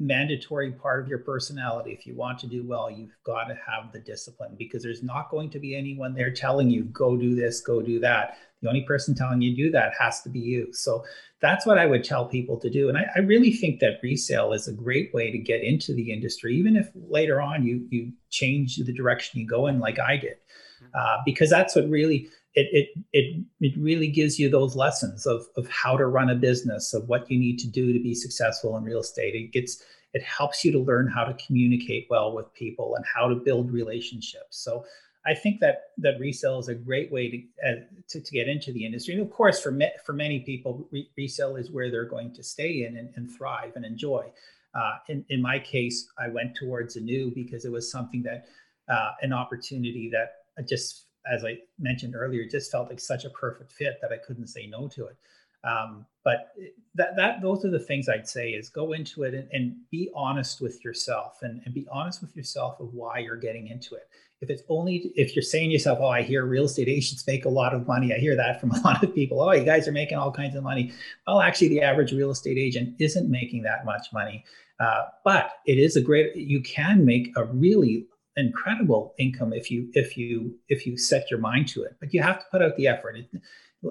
mandatory 0.03 0.73
part 0.73 1.03
of 1.03 1.09
your 1.09 1.21
personality. 1.21 1.93
If 1.93 2.07
you 2.07 2.15
want 2.15 2.39
to 2.41 2.47
do 2.47 2.67
well, 2.67 2.91
you've 2.91 3.17
got 3.25 3.45
to 3.45 3.55
have 3.55 3.93
the 3.93 4.01
discipline 4.01 4.57
because 4.59 4.83
there's 4.83 5.03
not 5.03 5.31
going 5.31 5.51
to 5.51 5.59
be 5.59 5.77
anyone 5.77 6.15
there 6.15 6.33
telling 6.33 6.69
you, 6.71 6.85
go 6.85 7.17
do 7.17 7.35
this, 7.35 7.61
go 7.61 7.81
do 7.81 8.01
that. 8.01 8.37
The 8.61 8.69
only 8.69 8.83
person 8.83 9.15
telling 9.15 9.43
you 9.43 9.57
do 9.57 9.71
that 9.73 9.93
has 9.99 10.21
to 10.23 10.29
be 10.29 10.41
you. 10.41 10.73
So 10.73 11.05
that's 11.41 11.67
what 11.67 11.79
I 11.79 11.87
would 11.87 12.05
tell 12.05 12.27
people 12.27 12.59
to 12.61 12.71
do. 12.71 12.89
And 12.89 12.99
I, 12.99 13.07
I 13.17 13.21
really 13.21 13.53
think 13.53 13.81
that 13.81 14.01
resale 14.03 14.53
is 14.53 14.69
a 14.69 14.73
great 14.73 15.13
way 15.15 15.31
to 15.31 15.39
get 15.39 15.63
into 15.63 15.95
the 15.95 16.13
industry, 16.13 16.57
even 16.57 16.77
if 16.77 16.89
later 16.95 17.41
on 17.41 17.65
you 17.65 17.87
you 17.91 18.13
change 18.31 18.77
the 18.77 18.93
direction 18.93 19.41
you 19.41 19.47
go 19.47 19.67
in, 19.67 19.81
like 19.81 19.99
I 19.99 20.17
did, 20.17 20.37
mm-hmm. 20.83 20.87
uh, 20.95 21.23
because 21.25 21.51
that's 21.51 21.75
what 21.75 21.89
really 21.89 22.29
it, 22.55 22.69
it 22.73 23.05
it 23.13 23.45
it 23.61 23.73
really 23.79 24.09
gives 24.09 24.39
you 24.39 24.49
those 24.49 24.77
lessons 24.77 25.27
of 25.27 25.47
of 25.57 25.69
how 25.69 25.97
to 25.97 26.07
run 26.07 26.31
a 26.31 26.35
business, 26.35 26.93
of 26.93 27.09
what 27.09 27.31
you 27.31 27.39
need 27.39 27.59
to 27.61 27.69
do 27.69 27.93
to 27.93 27.99
be 27.99 28.15
successful 28.15 28.77
in 28.77 28.85
real 28.85 29.01
estate. 29.01 29.35
It 29.35 29.53
gets 29.53 29.83
it 30.13 30.23
helps 30.23 30.65
you 30.65 30.73
to 30.73 30.79
learn 30.79 31.09
how 31.09 31.25
to 31.25 31.35
communicate 31.45 32.07
well 32.11 32.35
with 32.35 32.53
people 32.53 32.95
and 32.97 33.05
how 33.07 33.29
to 33.29 33.35
build 33.35 33.73
relationships. 33.73 34.59
So 34.59 34.85
I 35.25 35.35
think 35.35 35.61
that 35.61 35.93
that 35.99 36.19
resale 36.19 36.59
is 36.59 36.69
a 36.69 36.75
great 36.75 37.11
way 37.11 37.31
to 37.31 37.69
uh, 37.69 37.75
to, 38.09 38.21
to, 38.21 38.31
get 38.33 38.49
into 38.49 38.73
the 38.73 38.85
industry. 38.85 39.15
And 39.15 39.23
of 39.23 39.31
course, 39.31 39.61
for 39.61 39.71
me, 39.71 39.89
for 40.05 40.13
many 40.13 40.41
people, 40.41 40.89
re- 40.91 41.09
resale 41.17 41.57
is 41.57 41.71
where 41.71 41.91
they're 41.91 42.05
going 42.05 42.35
to 42.35 42.43
stay 42.43 42.85
in 42.85 42.97
and, 42.97 43.11
and 43.17 43.31
thrive 43.31 43.73
and 43.77 43.85
enjoy. 43.85 44.31
Uh, 44.75 44.95
in 45.09 45.25
in 45.31 45.41
my 45.41 45.59
case, 45.59 46.09
I 46.19 46.29
went 46.29 46.57
towards 46.57 46.97
a 46.97 47.01
new 47.01 47.31
because 47.35 47.65
it 47.65 47.73
was 47.73 47.91
something 47.91 48.23
that 48.25 48.47
uh, 48.89 49.13
an 49.23 49.33
opportunity 49.33 50.11
that 50.11 50.69
just 50.69 51.07
as 51.31 51.45
I 51.45 51.59
mentioned 51.79 52.15
earlier, 52.15 52.47
just 52.49 52.71
felt 52.71 52.89
like 52.89 53.01
such 53.01 53.25
a 53.25 53.31
perfect 53.31 53.73
fit 53.73 53.99
that 54.03 54.13
I 54.13 54.17
couldn't 54.17 54.49
say 54.49 54.67
no 54.67 54.89
to 54.89 55.07
it. 55.07 55.17
Um, 55.65 56.07
but 56.25 56.53
that 56.95 57.15
that 57.17 57.41
those 57.41 57.65
are 57.65 57.71
the 57.71 57.79
things 57.79 58.09
I'd 58.09 58.29
say 58.29 58.51
is 58.51 58.69
go 58.69 58.93
into 58.93 59.23
it 59.23 59.35
and, 59.35 59.49
and 59.53 59.77
be 59.91 60.11
honest 60.15 60.61
with 60.61 60.85
yourself 60.85 61.39
and, 61.43 61.63
and 61.65 61.75
be 61.75 61.87
honest 61.91 62.21
with 62.21 62.37
yourself 62.37 62.81
of 62.81 62.93
why 62.95 63.19
you're 63.19 63.37
getting 63.37 63.69
into 63.69 63.95
it. 63.95 64.09
If 64.41 64.51
it's 64.51 64.63
only 64.69 65.13
if 65.15 65.37
you're 65.37 65.43
saying 65.45 65.69
to 65.69 65.73
yourself, 65.73 66.01
oh, 66.01 66.09
I 66.09 66.23
hear 66.23 66.45
real 66.47 66.65
estate 66.65 66.89
agents 66.89 67.25
make 67.29 67.45
a 67.45 67.49
lot 67.49 67.75
of 67.75 67.87
money. 67.87 68.13
I 68.13 68.19
hear 68.19 68.35
that 68.35 68.61
from 68.61 68.71
a 68.73 68.81
lot 68.81 69.05
of 69.05 69.15
people. 69.15 69.41
Oh, 69.41 69.53
you 69.53 69.65
guys 69.65 69.87
are 69.87 69.93
making 69.93 70.19
all 70.19 70.33
kinds 70.33 70.57
of 70.57 70.65
money. 70.65 70.93
Well, 71.27 71.41
actually, 71.41 71.69
the 71.69 71.83
average 71.83 72.13
real 72.13 72.33
estate 72.33 72.59
agent 72.59 72.97
isn't 72.99 73.31
making 73.31 73.63
that 73.63 73.85
much 73.85 74.09
money. 74.13 74.45
Uh, 74.81 75.05
but 75.25 75.53
it 75.65 75.79
is 75.79 75.95
a 75.95 76.01
great 76.01 76.35
you 76.35 76.61
can 76.61 77.05
make 77.05 77.33
a 77.37 77.45
really 77.45 78.07
incredible 78.37 79.15
income 79.19 79.53
if 79.53 79.71
you 79.71 79.89
if 79.93 80.17
you 80.17 80.55
if 80.69 80.87
you 80.87 80.97
set 80.97 81.31
your 81.31 81.39
mind 81.39 81.69
to 81.69 81.83
it 81.83 81.97
but 82.01 82.15
you 82.15 82.23
have 82.23 82.39
to 82.39 82.45
put 82.51 82.63
out 82.63 82.77
the 82.77 82.87
effort. 82.87 83.17
It, 83.17 83.29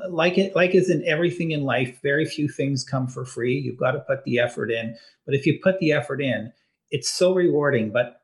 like 0.10 0.38
it 0.38 0.56
like 0.56 0.74
is 0.74 0.90
in 0.90 1.06
everything 1.06 1.52
in 1.52 1.64
life 1.64 2.00
very 2.02 2.26
few 2.26 2.48
things 2.48 2.84
come 2.84 3.08
for 3.08 3.26
free. 3.26 3.60
You've 3.60 3.78
got 3.78 3.92
to 3.92 4.00
put 4.00 4.24
the 4.24 4.40
effort 4.40 4.72
in 4.72 4.96
but 5.26 5.36
if 5.36 5.46
you 5.46 5.60
put 5.62 5.80
the 5.80 5.92
effort 5.92 6.22
in 6.22 6.52
it's 6.90 7.10
so 7.10 7.34
rewarding. 7.34 7.92
But 7.92 8.22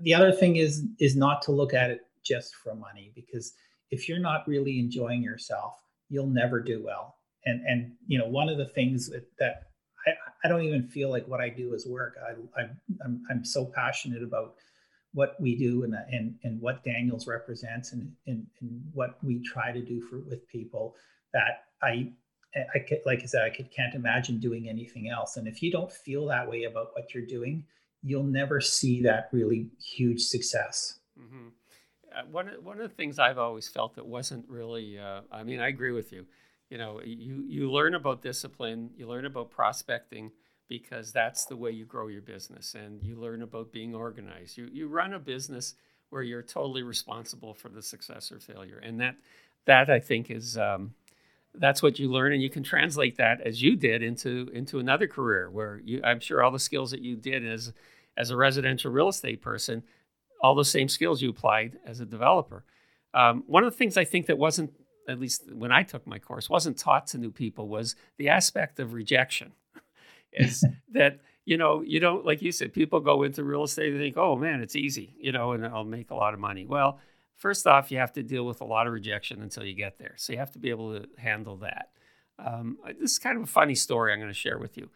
the 0.00 0.14
other 0.14 0.32
thing 0.32 0.56
is 0.56 0.84
is 1.00 1.16
not 1.16 1.42
to 1.42 1.52
look 1.52 1.74
at 1.74 1.90
it 1.90 2.02
just 2.24 2.54
for 2.56 2.74
money 2.74 3.12
because 3.14 3.54
if 3.90 4.08
you're 4.08 4.18
not 4.18 4.46
really 4.46 4.78
enjoying 4.78 5.22
yourself 5.22 5.74
you'll 6.08 6.26
never 6.26 6.60
do 6.60 6.82
well. 6.84 7.16
And 7.44 7.64
and 7.66 7.92
you 8.06 8.18
know 8.18 8.26
one 8.26 8.48
of 8.48 8.58
the 8.58 8.66
things 8.66 9.10
that, 9.38 9.62
I, 10.06 10.12
I 10.44 10.48
don't 10.48 10.62
even 10.62 10.86
feel 10.86 11.10
like 11.10 11.26
what 11.26 11.40
I 11.40 11.48
do 11.48 11.74
is 11.74 11.86
work. 11.86 12.16
I, 12.24 12.60
I 12.60 12.68
I'm, 13.04 13.22
I'm 13.30 13.44
so 13.44 13.64
passionate 13.64 14.22
about 14.22 14.54
what 15.16 15.34
we 15.40 15.56
do 15.56 15.84
and, 15.84 15.94
and, 16.12 16.34
and 16.44 16.60
what 16.60 16.84
Daniels 16.84 17.26
represents 17.26 17.92
and, 17.92 18.12
and, 18.26 18.46
and 18.60 18.82
what 18.92 19.16
we 19.24 19.42
try 19.42 19.72
to 19.72 19.80
do 19.80 19.98
for 20.02 20.18
with 20.28 20.46
people 20.46 20.94
that 21.32 21.64
I, 21.82 22.12
I 22.74 22.80
could, 22.80 23.00
like 23.06 23.22
I 23.22 23.24
said, 23.24 23.42
I 23.42 23.48
could, 23.48 23.70
can't 23.70 23.94
imagine 23.94 24.38
doing 24.38 24.68
anything 24.68 25.08
else. 25.08 25.38
And 25.38 25.48
if 25.48 25.62
you 25.62 25.72
don't 25.72 25.90
feel 25.90 26.26
that 26.26 26.46
way 26.46 26.64
about 26.64 26.88
what 26.92 27.14
you're 27.14 27.24
doing, 27.24 27.64
you'll 28.02 28.24
never 28.24 28.60
see 28.60 29.00
that 29.04 29.30
really 29.32 29.70
huge 29.82 30.20
success. 30.20 30.98
Mm-hmm. 31.18 31.48
Uh, 32.14 32.22
one, 32.30 32.50
one 32.62 32.78
of 32.78 32.86
the 32.86 32.94
things 32.94 33.18
I've 33.18 33.38
always 33.38 33.68
felt 33.68 33.94
that 33.94 34.06
wasn't 34.06 34.46
really, 34.50 34.98
uh, 34.98 35.22
I 35.32 35.44
mean, 35.44 35.60
I 35.60 35.68
agree 35.68 35.92
with 35.92 36.12
you. 36.12 36.26
You 36.68 36.76
know, 36.76 37.00
you, 37.02 37.42
you 37.48 37.72
learn 37.72 37.94
about 37.94 38.20
discipline, 38.20 38.90
you 38.98 39.08
learn 39.08 39.24
about 39.24 39.50
prospecting, 39.50 40.32
because 40.68 41.12
that's 41.12 41.44
the 41.44 41.56
way 41.56 41.70
you 41.70 41.84
grow 41.84 42.08
your 42.08 42.22
business 42.22 42.74
and 42.74 43.02
you 43.02 43.16
learn 43.16 43.42
about 43.42 43.72
being 43.72 43.94
organized. 43.94 44.56
You, 44.56 44.68
you 44.72 44.88
run 44.88 45.14
a 45.14 45.18
business 45.18 45.74
where 46.10 46.22
you're 46.22 46.42
totally 46.42 46.82
responsible 46.82 47.54
for 47.54 47.68
the 47.68 47.82
success 47.82 48.32
or 48.32 48.38
failure. 48.38 48.78
And 48.78 49.00
that, 49.00 49.16
that 49.66 49.90
I 49.90 50.00
think 50.00 50.30
is, 50.30 50.56
um, 50.56 50.94
that's 51.54 51.82
what 51.82 51.98
you 51.98 52.10
learn 52.10 52.32
and 52.32 52.42
you 52.42 52.50
can 52.50 52.62
translate 52.62 53.16
that 53.16 53.40
as 53.40 53.62
you 53.62 53.76
did 53.76 54.02
into, 54.02 54.50
into 54.52 54.78
another 54.78 55.06
career 55.06 55.50
where 55.50 55.80
you, 55.84 56.00
I'm 56.04 56.20
sure 56.20 56.42
all 56.42 56.50
the 56.50 56.58
skills 56.58 56.90
that 56.90 57.00
you 57.00 57.16
did 57.16 57.46
as, 57.46 57.72
as 58.16 58.30
a 58.30 58.36
residential 58.36 58.90
real 58.90 59.08
estate 59.08 59.42
person, 59.42 59.82
all 60.40 60.54
the 60.54 60.64
same 60.64 60.88
skills 60.88 61.22
you 61.22 61.30
applied 61.30 61.78
as 61.86 62.00
a 62.00 62.06
developer. 62.06 62.64
Um, 63.14 63.44
one 63.46 63.64
of 63.64 63.72
the 63.72 63.76
things 63.76 63.96
I 63.96 64.04
think 64.04 64.26
that 64.26 64.38
wasn't, 64.38 64.72
at 65.08 65.18
least 65.18 65.50
when 65.52 65.72
I 65.72 65.82
took 65.82 66.06
my 66.06 66.18
course, 66.18 66.50
wasn't 66.50 66.76
taught 66.76 67.06
to 67.08 67.18
new 67.18 67.30
people 67.30 67.68
was 67.68 67.96
the 68.18 68.28
aspect 68.28 68.78
of 68.78 68.92
rejection 68.92 69.52
is 70.36 70.64
that 70.92 71.20
you 71.44 71.56
know 71.56 71.82
you 71.82 72.00
don't 72.00 72.24
like 72.24 72.42
you 72.42 72.52
said 72.52 72.72
people 72.72 73.00
go 73.00 73.22
into 73.22 73.44
real 73.44 73.64
estate 73.64 73.92
and 73.92 74.00
think 74.00 74.16
oh 74.16 74.36
man 74.36 74.60
it's 74.60 74.76
easy 74.76 75.14
you 75.18 75.32
know 75.32 75.52
and 75.52 75.64
i'll 75.66 75.84
make 75.84 76.10
a 76.10 76.14
lot 76.14 76.34
of 76.34 76.40
money. 76.40 76.66
Well 76.66 76.98
first 77.34 77.66
off 77.66 77.90
you 77.90 77.98
have 77.98 78.12
to 78.14 78.22
deal 78.22 78.46
with 78.46 78.60
a 78.60 78.64
lot 78.64 78.86
of 78.86 78.92
rejection 78.92 79.42
until 79.42 79.64
you 79.64 79.74
get 79.74 79.98
there. 79.98 80.14
So 80.16 80.32
you 80.32 80.38
have 80.38 80.52
to 80.52 80.58
be 80.58 80.70
able 80.70 80.98
to 80.98 81.06
handle 81.18 81.56
that. 81.58 81.90
Um, 82.38 82.78
this 82.98 83.12
is 83.12 83.18
kind 83.18 83.36
of 83.36 83.44
a 83.44 83.46
funny 83.46 83.74
story 83.74 84.12
i'm 84.12 84.18
going 84.18 84.30
to 84.30 84.34
share 84.34 84.58
with 84.58 84.76
you. 84.76 84.90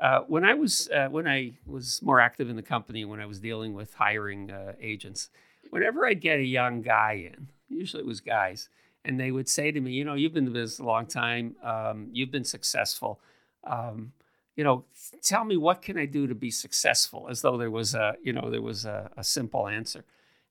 Uh, 0.00 0.20
when 0.20 0.44
i 0.44 0.54
was 0.54 0.88
uh, 0.88 1.08
when 1.08 1.28
i 1.28 1.52
was 1.66 2.00
more 2.02 2.20
active 2.20 2.48
in 2.50 2.56
the 2.56 2.62
company 2.62 3.04
when 3.04 3.20
i 3.20 3.26
was 3.26 3.40
dealing 3.40 3.74
with 3.74 3.94
hiring 3.94 4.50
uh, 4.50 4.72
agents 4.80 5.28
whenever 5.70 6.06
i'd 6.06 6.20
get 6.20 6.38
a 6.38 6.44
young 6.44 6.80
guy 6.80 7.30
in 7.32 7.48
usually 7.68 8.02
it 8.02 8.06
was 8.06 8.20
guys 8.20 8.68
and 9.04 9.18
they 9.18 9.30
would 9.30 9.48
say 9.48 9.70
to 9.70 9.80
me 9.80 9.92
you 9.92 10.04
know 10.04 10.14
you've 10.14 10.32
been 10.32 10.46
in 10.46 10.52
the 10.52 10.58
business 10.58 10.78
a 10.78 10.84
long 10.84 11.06
time. 11.06 11.56
Um, 11.62 12.08
you've 12.12 12.30
been 12.30 12.44
successful. 12.44 13.20
Um, 13.64 14.12
you 14.56 14.64
know, 14.64 14.84
tell 15.22 15.44
me 15.44 15.56
what 15.56 15.82
can 15.82 15.98
I 15.98 16.06
do 16.06 16.26
to 16.26 16.34
be 16.34 16.50
successful, 16.50 17.26
as 17.30 17.42
though 17.42 17.56
there 17.56 17.70
was 17.70 17.94
a, 17.94 18.14
you 18.22 18.32
know, 18.32 18.50
there 18.50 18.62
was 18.62 18.84
a, 18.84 19.10
a 19.16 19.24
simple 19.24 19.68
answer. 19.68 20.04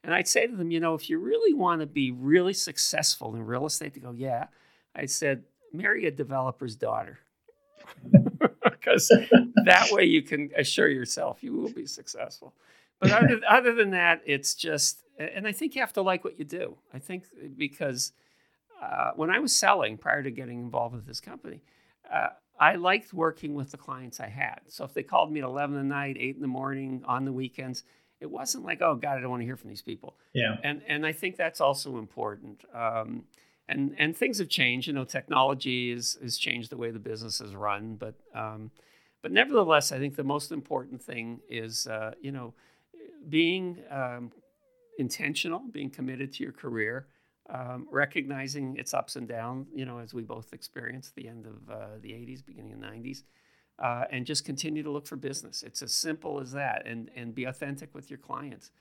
And 0.04 0.14
I'd 0.14 0.28
say 0.28 0.48
to 0.48 0.56
them, 0.56 0.72
you 0.72 0.80
know, 0.80 0.96
if 0.96 1.10
you 1.10 1.20
really 1.20 1.54
want 1.54 1.82
to 1.82 1.86
be 1.86 2.12
really 2.12 2.54
successful 2.54 3.36
in 3.36 3.46
real 3.46 3.68
estate, 3.68 3.94
they 3.94 4.00
go, 4.00 4.12
yeah. 4.12 4.48
I 4.96 5.06
said, 5.06 5.44
marry 5.72 6.08
a 6.08 6.12
developer's 6.12 6.76
daughter. 6.76 7.20
because 8.64 9.08
that 9.66 9.90
way 9.92 10.04
you 10.04 10.22
can 10.22 10.50
assure 10.58 10.88
yourself 10.88 11.44
you 11.44 11.54
will 11.54 11.72
be 11.72 11.86
successful. 11.86 12.54
But 13.00 13.12
other, 13.12 13.42
other 13.50 13.74
than 13.74 13.92
that, 13.92 14.22
it's 14.26 14.56
just, 14.56 15.04
and 15.18 15.48
I 15.48 15.52
think 15.52 15.76
you 15.76 15.82
have 15.82 15.94
to 15.94 16.02
like 16.02 16.24
what 16.24 16.40
you 16.40 16.46
do. 16.46 16.78
I 16.94 17.00
think 17.00 17.26
because 17.58 18.14
uh, 18.82 19.12
when 19.16 19.30
I 19.30 19.40
was 19.40 19.56
selling 19.56 19.98
prior 19.98 20.24
to 20.24 20.32
getting 20.32 20.60
involved 20.60 20.96
with 20.96 21.06
this 21.06 21.20
company, 21.20 21.62
uh, 22.12 22.30
I 22.62 22.76
liked 22.76 23.12
working 23.12 23.56
with 23.56 23.72
the 23.72 23.78
clients 23.78 24.20
I 24.20 24.28
had. 24.28 24.60
So 24.68 24.86
if 24.86 24.94
they 24.94 25.02
called 25.02 25.32
me 25.32 25.40
at 25.40 25.46
11 25.46 25.80
at 25.80 25.84
night, 25.84 26.16
8 26.20 26.36
in 26.36 26.42
the 26.42 26.48
morning, 26.48 27.02
on 27.08 27.26
the 27.26 27.34
weekends, 27.34 27.84
it 28.20 28.30
wasn't 28.30 28.64
like, 28.64 28.84
oh, 28.84 28.94
God, 28.94 29.18
I 29.18 29.22
don't 29.22 29.32
want 29.32 29.42
to 29.42 29.46
hear 29.46 29.58
from 29.58 29.70
these 29.70 29.82
people. 29.82 30.16
Yeah. 30.32 30.58
And, 30.64 30.84
and 30.88 31.04
I 31.04 31.12
think 31.12 31.38
that's 31.38 31.60
also 31.60 31.98
important. 31.98 32.64
Um, 32.72 33.24
and, 33.68 33.96
and 33.98 34.16
things 34.16 34.38
have 34.38 34.48
changed. 34.48 34.86
You 34.86 34.94
know, 34.94 35.06
technology 35.06 35.92
is, 35.92 36.20
has 36.22 36.38
changed 36.38 36.70
the 36.70 36.78
way 36.78 36.92
the 36.92 37.00
business 37.00 37.42
is 37.42 37.56
run. 37.56 37.96
But, 37.96 38.14
um, 38.36 38.70
but 39.24 39.32
nevertheless, 39.32 39.92
I 39.92 39.98
think 39.98 40.16
the 40.16 40.24
most 40.24 40.52
important 40.52 41.02
thing 41.02 41.40
is, 41.50 41.88
uh, 41.88 42.12
you 42.22 42.32
know, 42.32 42.54
being 43.28 43.80
um, 43.90 44.32
intentional, 45.00 45.64
being 45.72 45.90
committed 45.90 46.32
to 46.34 46.44
your 46.44 46.52
career, 46.52 47.08
um, 47.52 47.88
recognizing 47.92 48.78
its 48.78 48.94
ups 48.94 49.18
and 49.18 49.28
downs, 49.28 49.68
you 49.76 49.86
know, 49.86 50.00
as 50.00 50.14
we 50.14 50.24
both 50.24 50.54
experienced 50.54 51.16
the 51.16 51.28
end 51.28 51.46
of 51.46 51.70
uh, 51.70 51.86
the 52.02 52.10
80s, 52.12 52.46
beginning 52.46 52.74
of 52.74 52.80
90s, 52.80 53.24
uh, 53.78 54.06
and 54.10 54.26
just 54.26 54.46
continue 54.46 54.84
to 54.84 54.90
look 54.90 55.06
for 55.06 55.18
business. 55.18 55.62
It's 55.62 55.82
as 55.82 55.92
simple 55.92 56.40
as 56.40 56.52
that, 56.54 56.84
and 56.86 57.10
and 57.16 57.36
be 57.36 57.46
authentic 57.46 57.94
with 57.94 58.10
your 58.10 58.20
clients. 58.20 58.72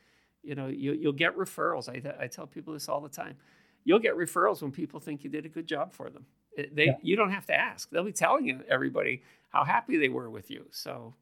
You 0.42 0.54
know, 0.54 0.68
you, 0.68 0.92
you'll 0.92 1.12
get 1.12 1.36
referrals. 1.36 1.88
I, 1.88 2.22
I 2.22 2.26
tell 2.28 2.46
people 2.46 2.72
this 2.72 2.88
all 2.88 3.00
the 3.00 3.08
time. 3.08 3.36
You'll 3.84 3.98
get 3.98 4.16
referrals 4.16 4.62
when 4.62 4.70
people 4.70 5.00
think 5.00 5.24
you 5.24 5.30
did 5.30 5.44
a 5.44 5.48
good 5.48 5.66
job 5.66 5.92
for 5.92 6.08
them. 6.08 6.26
It, 6.56 6.74
they, 6.74 6.86
yeah. 6.86 6.96
You 7.02 7.16
don't 7.16 7.30
have 7.30 7.46
to 7.46 7.54
ask. 7.54 7.90
They'll 7.90 8.04
be 8.04 8.12
telling 8.12 8.46
you 8.46 8.60
everybody 8.68 9.22
how 9.48 9.64
happy 9.64 9.96
they 9.96 10.08
were 10.08 10.30
with 10.30 10.50
you. 10.50 10.66
So, 10.70 11.14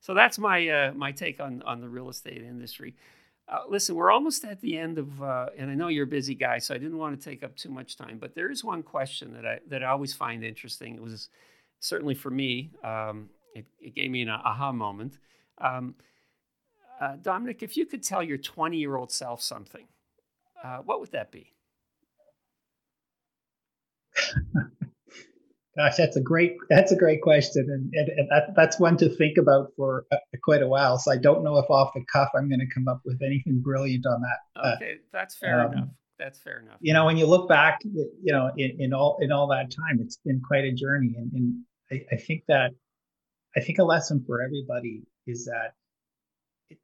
so 0.00 0.14
that's 0.14 0.38
my 0.38 0.68
uh, 0.68 0.92
my 0.94 1.12
take 1.12 1.40
on 1.40 1.62
on 1.62 1.80
the 1.80 1.88
real 1.88 2.08
estate 2.08 2.42
industry. 2.42 2.94
Uh, 3.48 3.60
listen, 3.68 3.94
we're 3.94 4.10
almost 4.10 4.44
at 4.44 4.60
the 4.60 4.76
end 4.76 4.98
of, 4.98 5.22
uh, 5.22 5.46
and 5.56 5.70
I 5.70 5.74
know 5.74 5.86
you're 5.86 6.04
a 6.04 6.08
busy 6.08 6.34
guy, 6.34 6.58
so 6.58 6.74
I 6.74 6.78
didn't 6.78 6.98
want 6.98 7.18
to 7.18 7.30
take 7.30 7.44
up 7.44 7.54
too 7.54 7.68
much 7.68 7.96
time. 7.96 8.18
But 8.18 8.34
there 8.34 8.50
is 8.50 8.64
one 8.64 8.82
question 8.82 9.32
that 9.34 9.46
I 9.46 9.60
that 9.68 9.84
I 9.84 9.86
always 9.86 10.12
find 10.12 10.44
interesting. 10.44 10.96
It 10.96 11.02
was 11.02 11.28
certainly 11.78 12.14
for 12.14 12.30
me, 12.30 12.72
um, 12.82 13.30
it, 13.54 13.66
it, 13.80 13.94
gave 13.94 14.10
me 14.10 14.22
an 14.22 14.30
aha 14.30 14.72
moment. 14.72 15.18
Um, 15.58 15.94
uh, 17.00 17.16
Dominic, 17.22 17.62
if 17.62 17.76
you 17.76 17.86
could 17.86 18.02
tell 18.02 18.22
your 18.22 18.38
20 18.38 18.78
year 18.78 18.96
old 18.96 19.12
self 19.12 19.42
something, 19.42 19.86
uh, 20.64 20.78
what 20.78 20.98
would 20.98 21.12
that 21.12 21.30
be? 21.30 21.52
Gosh, 25.76 25.96
that's 25.96 26.16
a 26.16 26.22
great 26.22 26.56
that's 26.70 26.90
a 26.90 26.96
great 26.96 27.20
question, 27.20 27.66
and, 27.68 27.92
and, 27.92 28.08
and 28.18 28.28
that, 28.30 28.54
that's 28.56 28.80
one 28.80 28.96
to 28.96 29.10
think 29.10 29.36
about 29.36 29.72
for 29.76 30.06
uh, 30.10 30.16
quite 30.42 30.62
a 30.62 30.68
while. 30.68 30.98
So 30.98 31.12
I 31.12 31.18
don't 31.18 31.44
know 31.44 31.58
if 31.58 31.68
off 31.68 31.92
the 31.94 32.02
cuff 32.10 32.30
I'm 32.34 32.48
going 32.48 32.60
to 32.60 32.74
come 32.74 32.88
up 32.88 33.02
with 33.04 33.20
anything 33.22 33.60
brilliant 33.60 34.06
on 34.06 34.22
that. 34.22 34.74
Okay, 34.76 34.92
uh, 34.92 34.96
that's 35.12 35.36
fair 35.36 35.60
um, 35.60 35.72
enough. 35.72 35.88
That's 36.18 36.38
fair 36.38 36.60
enough. 36.60 36.78
You 36.80 36.94
know, 36.94 37.04
when 37.04 37.18
you 37.18 37.26
look 37.26 37.46
back, 37.46 37.80
you 37.84 38.32
know, 38.32 38.50
in, 38.56 38.76
in 38.80 38.94
all 38.94 39.18
in 39.20 39.32
all 39.32 39.48
that 39.48 39.70
time, 39.70 40.00
it's 40.00 40.16
been 40.24 40.40
quite 40.40 40.64
a 40.64 40.72
journey, 40.72 41.14
and, 41.14 41.30
and 41.34 41.64
I, 41.92 42.14
I 42.14 42.16
think 42.16 42.44
that 42.48 42.70
I 43.54 43.60
think 43.60 43.78
a 43.78 43.84
lesson 43.84 44.24
for 44.26 44.40
everybody 44.42 45.02
is 45.26 45.44
that 45.44 45.74
it, 46.70 46.78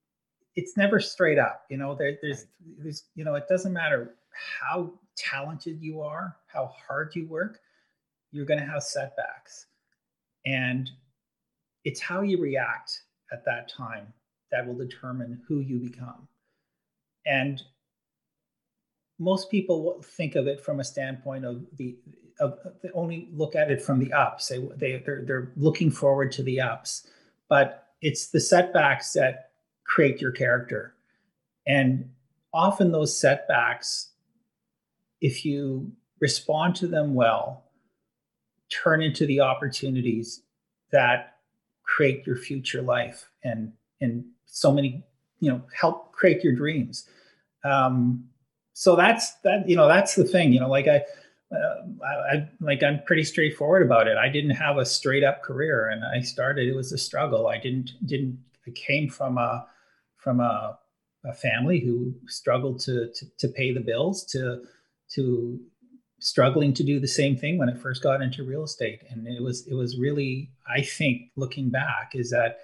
it's 0.55 0.76
never 0.76 1.00
straight 1.00 1.38
up. 1.38 1.62
You 1.70 1.78
know, 1.78 1.94
there, 1.94 2.18
there's 2.20 2.44
there's 2.76 3.05
you 3.14 3.24
know, 3.24 3.37
it 3.37 3.44
doesn't 3.48 3.72
matter 3.72 4.16
how 4.61 4.92
talented 5.16 5.81
you 5.81 6.02
are, 6.02 6.37
how 6.52 6.70
hard 6.87 7.12
you 7.14 7.26
work 7.26 7.59
you're 8.33 8.47
going 8.47 8.61
to 8.61 8.66
have 8.66 8.83
setbacks. 8.83 9.66
And 10.45 10.90
it's 11.85 12.01
how 12.01 12.23
you 12.23 12.40
react 12.40 13.03
at 13.33 13.45
that 13.45 13.68
time 13.68 14.12
that 14.51 14.66
will 14.66 14.77
determine 14.77 15.40
who 15.47 15.61
you 15.61 15.79
become. 15.79 16.27
And 17.27 17.62
most 19.18 19.51
people 19.51 20.03
think 20.03 20.35
of 20.35 20.47
it 20.47 20.61
from 20.61 20.81
a 20.81 20.85
standpoint 20.85 21.45
of 21.45 21.64
the 21.77 21.97
of 22.40 22.59
they 22.83 22.90
only 22.95 23.29
look 23.33 23.55
at 23.55 23.71
it 23.71 23.81
from 23.81 23.99
the 24.01 24.12
ups. 24.12 24.49
They 24.49 24.59
they 24.77 25.03
they're, 25.05 25.23
they're 25.25 25.53
looking 25.57 25.90
forward 25.90 26.33
to 26.33 26.42
the 26.42 26.61
ups, 26.61 27.07
but 27.49 27.88
it's 28.01 28.29
the 28.29 28.40
setbacks 28.40 29.12
that 29.12 29.51
create 29.85 30.21
your 30.21 30.33
character. 30.33 30.95
And 31.66 32.11
often 32.53 32.90
those 32.90 33.16
setbacks, 33.16 34.11
if 35.21 35.45
you 35.45 35.92
respond 36.21 36.75
to 36.77 36.87
them 36.87 37.14
well, 37.14 37.62
turn 38.72 39.02
into 39.02 39.26
the 39.26 39.40
opportunities 39.40 40.42
that 40.90 41.38
create 41.82 42.26
your 42.26 42.37
future 42.37 42.82
life 42.82 43.28
and 43.44 43.72
and 44.00 44.24
so 44.46 44.72
many 44.72 45.02
you 45.40 45.50
know 45.50 45.62
help 45.78 46.12
create 46.12 46.42
your 46.42 46.54
dreams 46.54 47.08
um 47.64 48.24
so 48.72 48.96
that's 48.96 49.35
that 49.44 49.68
you 49.68 49.76
know 49.76 49.88
that's 49.88 50.14
the 50.14 50.24
thing 50.24 50.52
you 50.52 50.61
know 50.61 50.68
like 50.68 50.88
i 50.88 51.02
uh, 51.52 51.82
I, 52.04 52.37
I, 52.37 52.48
like 52.61 52.82
I'm 52.82 53.02
pretty 53.04 53.24
straightforward 53.24 53.82
about 53.82 54.08
it. 54.08 54.16
I 54.16 54.28
didn't 54.28 54.52
have 54.52 54.78
a 54.78 54.87
straight 54.87 55.22
up 55.22 55.42
career, 55.42 55.88
and 55.88 56.02
I 56.04 56.20
started. 56.20 56.66
It 56.66 56.74
was 56.74 56.92
a 56.92 56.98
struggle. 56.98 57.48
I 57.48 57.58
didn't 57.58 57.92
didn't. 58.06 58.38
I 58.66 58.70
came 58.70 59.11
from 59.11 59.37
a 59.37 59.66
from 60.16 60.40
a, 60.40 60.78
a 61.26 61.35
family 61.35 61.80
who 61.80 62.14
struggled 62.26 62.80
to, 62.80 63.12
to 63.12 63.26
to 63.38 63.48
pay 63.48 63.72
the 63.72 63.80
bills, 63.80 64.24
to 64.26 64.62
to 65.11 65.61
struggling 66.22 66.72
to 66.72 66.85
do 66.85 67.00
the 67.00 67.08
same 67.08 67.37
thing 67.37 67.58
when 67.58 67.68
it 67.68 67.76
first 67.78 68.02
got 68.02 68.22
into 68.22 68.44
real 68.44 68.62
estate. 68.62 69.02
And 69.11 69.26
it 69.26 69.42
was 69.42 69.66
it 69.66 69.74
was 69.74 69.98
really 69.98 70.50
i 70.68 70.80
think 70.80 71.30
looking 71.37 71.68
back 71.68 72.12
is 72.14 72.30
that 72.30 72.61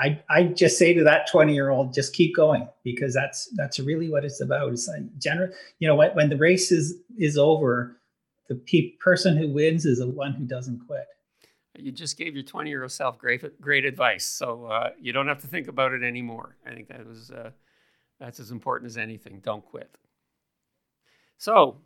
i 0.00 0.22
i 0.28 0.44
just 0.44 0.78
say 0.78 0.92
to 0.92 1.02
that 1.02 1.28
20 1.30 1.54
year 1.54 1.70
old 1.70 1.94
just 1.94 2.12
keep 2.12 2.36
going 2.36 2.68
because 2.84 3.14
that's 3.14 3.48
that's 3.56 3.80
really 3.80 4.10
what 4.10 4.24
it's 4.24 4.40
about. 4.40 4.72
It's 4.72 4.88
like 4.88 5.18
general 5.18 5.50
you 5.78 5.88
know 5.88 5.96
when, 5.96 6.10
when 6.10 6.28
the 6.28 6.36
race 6.36 6.70
is 6.70 6.94
is 7.18 7.38
over 7.38 7.98
the 8.48 8.56
pe- 8.56 8.96
person 9.00 9.36
who 9.36 9.48
wins 9.48 9.86
is 9.86 9.98
the 9.98 10.08
one 10.08 10.32
who 10.32 10.44
doesn't 10.44 10.86
quit. 10.86 11.06
You 11.78 11.90
just 11.90 12.18
gave 12.18 12.34
your 12.34 12.44
20 12.44 12.68
year 12.68 12.82
old 12.82 12.92
self 12.92 13.16
great 13.16 13.60
great 13.60 13.86
advice. 13.86 14.26
So 14.26 14.66
uh, 14.66 14.90
you 15.00 15.12
don't 15.12 15.28
have 15.28 15.40
to 15.40 15.46
think 15.46 15.68
about 15.68 15.92
it 15.92 16.02
anymore. 16.02 16.56
I 16.66 16.74
think 16.74 16.88
that 16.88 17.06
was 17.06 17.30
uh, 17.30 17.52
that's 18.20 18.38
as 18.38 18.50
important 18.50 18.90
as 18.90 18.98
anything. 18.98 19.40
Don't 19.42 19.64
quit. 19.64 19.96
So 21.38 21.78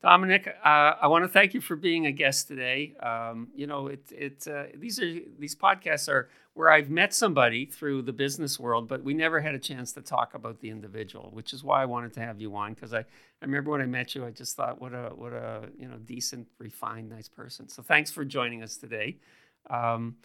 Dominic, 0.00 0.46
uh, 0.64 0.92
I 1.02 1.08
want 1.08 1.24
to 1.24 1.28
thank 1.28 1.54
you 1.54 1.60
for 1.60 1.74
being 1.74 2.06
a 2.06 2.12
guest 2.12 2.46
today. 2.46 2.94
Um, 3.02 3.48
you 3.52 3.66
know, 3.66 3.88
it, 3.88 4.12
it 4.12 4.46
uh, 4.46 4.66
these 4.76 5.00
are 5.00 5.12
these 5.38 5.56
podcasts 5.56 6.08
are 6.08 6.28
where 6.54 6.70
I've 6.70 6.88
met 6.88 7.12
somebody 7.12 7.66
through 7.66 8.02
the 8.02 8.12
business 8.12 8.60
world, 8.60 8.86
but 8.86 9.02
we 9.02 9.12
never 9.12 9.40
had 9.40 9.56
a 9.56 9.58
chance 9.58 9.92
to 9.92 10.00
talk 10.00 10.34
about 10.34 10.60
the 10.60 10.70
individual, 10.70 11.30
which 11.32 11.52
is 11.52 11.64
why 11.64 11.82
I 11.82 11.84
wanted 11.86 12.12
to 12.14 12.20
have 12.20 12.40
you 12.40 12.54
on 12.54 12.74
because 12.74 12.94
I, 12.94 13.00
I 13.00 13.04
remember 13.42 13.72
when 13.72 13.80
I 13.80 13.86
met 13.86 14.14
you, 14.14 14.24
I 14.24 14.30
just 14.30 14.56
thought 14.56 14.80
what 14.80 14.92
a 14.92 15.10
what 15.16 15.32
a 15.32 15.68
you 15.76 15.88
know 15.88 15.96
decent, 15.96 16.46
refined, 16.58 17.08
nice 17.08 17.28
person. 17.28 17.68
So 17.68 17.82
thanks 17.82 18.12
for 18.12 18.24
joining 18.24 18.62
us 18.62 18.76
today. 18.76 19.16
Um, 19.68 20.16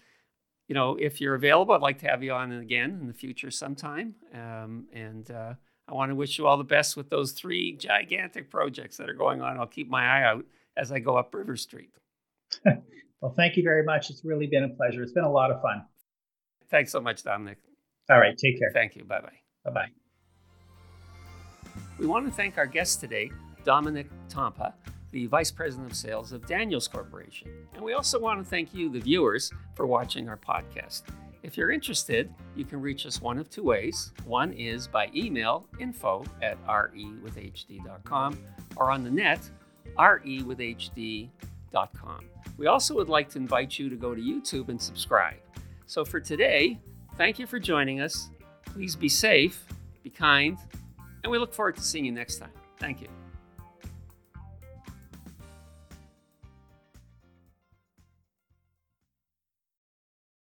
you 0.67 0.75
know, 0.75 0.95
if 0.97 1.19
you're 1.19 1.36
available, 1.36 1.73
I'd 1.73 1.81
like 1.81 1.97
to 1.99 2.07
have 2.07 2.21
you 2.21 2.31
on 2.33 2.51
again 2.51 2.99
in 3.01 3.07
the 3.07 3.13
future 3.13 3.49
sometime. 3.49 4.15
Um, 4.33 4.86
and 4.93 5.29
uh, 5.31 5.53
I 5.87 5.93
want 5.93 6.11
to 6.11 6.15
wish 6.15 6.37
you 6.37 6.47
all 6.47 6.57
the 6.57 6.63
best 6.63 6.95
with 6.95 7.09
those 7.09 7.33
three 7.33 7.75
gigantic 7.75 8.49
projects 8.49 8.97
that 8.97 9.09
are 9.09 9.13
going 9.13 9.41
on. 9.41 9.59
I'll 9.59 9.67
keep 9.67 9.89
my 9.89 10.05
eye 10.05 10.23
out 10.23 10.45
as 10.77 10.91
I 10.91 10.99
go 10.99 11.17
up 11.17 11.33
River 11.35 11.57
Street. 11.57 11.91
well, 13.21 13.33
thank 13.35 13.57
you 13.57 13.63
very 13.63 13.83
much. 13.83 14.09
It's 14.09 14.23
really 14.23 14.47
been 14.47 14.63
a 14.63 14.69
pleasure. 14.69 15.03
It's 15.03 15.11
been 15.11 15.25
a 15.25 15.31
lot 15.31 15.51
of 15.51 15.61
fun. 15.61 15.83
Thanks 16.69 16.91
so 16.91 17.01
much, 17.01 17.23
Dominic. 17.23 17.57
All 18.09 18.19
right. 18.19 18.37
Take 18.37 18.59
care. 18.59 18.71
Thank 18.73 18.95
you. 18.95 19.03
Bye 19.03 19.21
bye. 19.21 19.39
Bye 19.65 19.71
bye. 19.71 19.89
We 21.99 22.07
want 22.07 22.25
to 22.25 22.31
thank 22.31 22.57
our 22.57 22.65
guest 22.65 22.99
today, 22.99 23.31
Dominic 23.63 24.07
Tampa, 24.29 24.73
the 25.11 25.27
Vice 25.27 25.51
President 25.51 25.91
of 25.91 25.95
Sales 25.95 26.31
of 26.31 26.45
Daniels 26.47 26.87
Corporation. 26.87 27.49
And 27.75 27.83
we 27.83 27.93
also 27.93 28.19
want 28.19 28.43
to 28.43 28.49
thank 28.49 28.73
you, 28.73 28.89
the 28.89 28.99
viewers, 28.99 29.51
for 29.75 29.85
watching 29.85 30.27
our 30.27 30.37
podcast. 30.37 31.03
If 31.43 31.58
you're 31.58 31.71
interested, 31.71 32.34
you 32.56 32.63
can 32.65 32.82
reach 32.82 33.06
us 33.06 33.21
one 33.21 33.38
of 33.38 33.49
two 33.49 33.63
ways. 33.63 34.13
One 34.25 34.53
is 34.53 34.88
by 34.88 35.12
email, 35.13 35.67
info 35.79 36.23
at 36.41 36.58
rewithhd.com, 36.65 38.39
or 38.77 38.89
on 38.89 39.03
the 39.03 39.12
net, 39.12 39.41
rewithhd.com. 39.97 41.29
We 42.58 42.67
also 42.67 42.95
would 42.95 43.10
like 43.10 43.29
to 43.29 43.39
invite 43.39 43.77
you 43.77 43.89
to 43.89 43.95
go 43.95 44.15
to 44.15 44.21
YouTube 44.21 44.69
and 44.69 44.82
subscribe. 44.82 45.36
So 45.86 46.06
for 46.06 46.21
today, 46.21 46.79
thank 47.17 47.39
you 47.39 47.45
for 47.45 47.60
joining 47.60 47.99
us. 47.99 48.29
Please 48.65 48.95
be 48.95 49.10
safe, 49.10 49.65
be 50.01 50.10
kind, 50.10 50.58
and 51.23 51.32
we 51.32 51.38
look 51.38 51.53
forward 51.53 51.75
to 51.75 51.84
seeing 51.84 52.06
you 52.06 52.12
next 52.12 52.38
time. 52.38 52.51
Thank 52.79 53.01
you. 53.01 53.22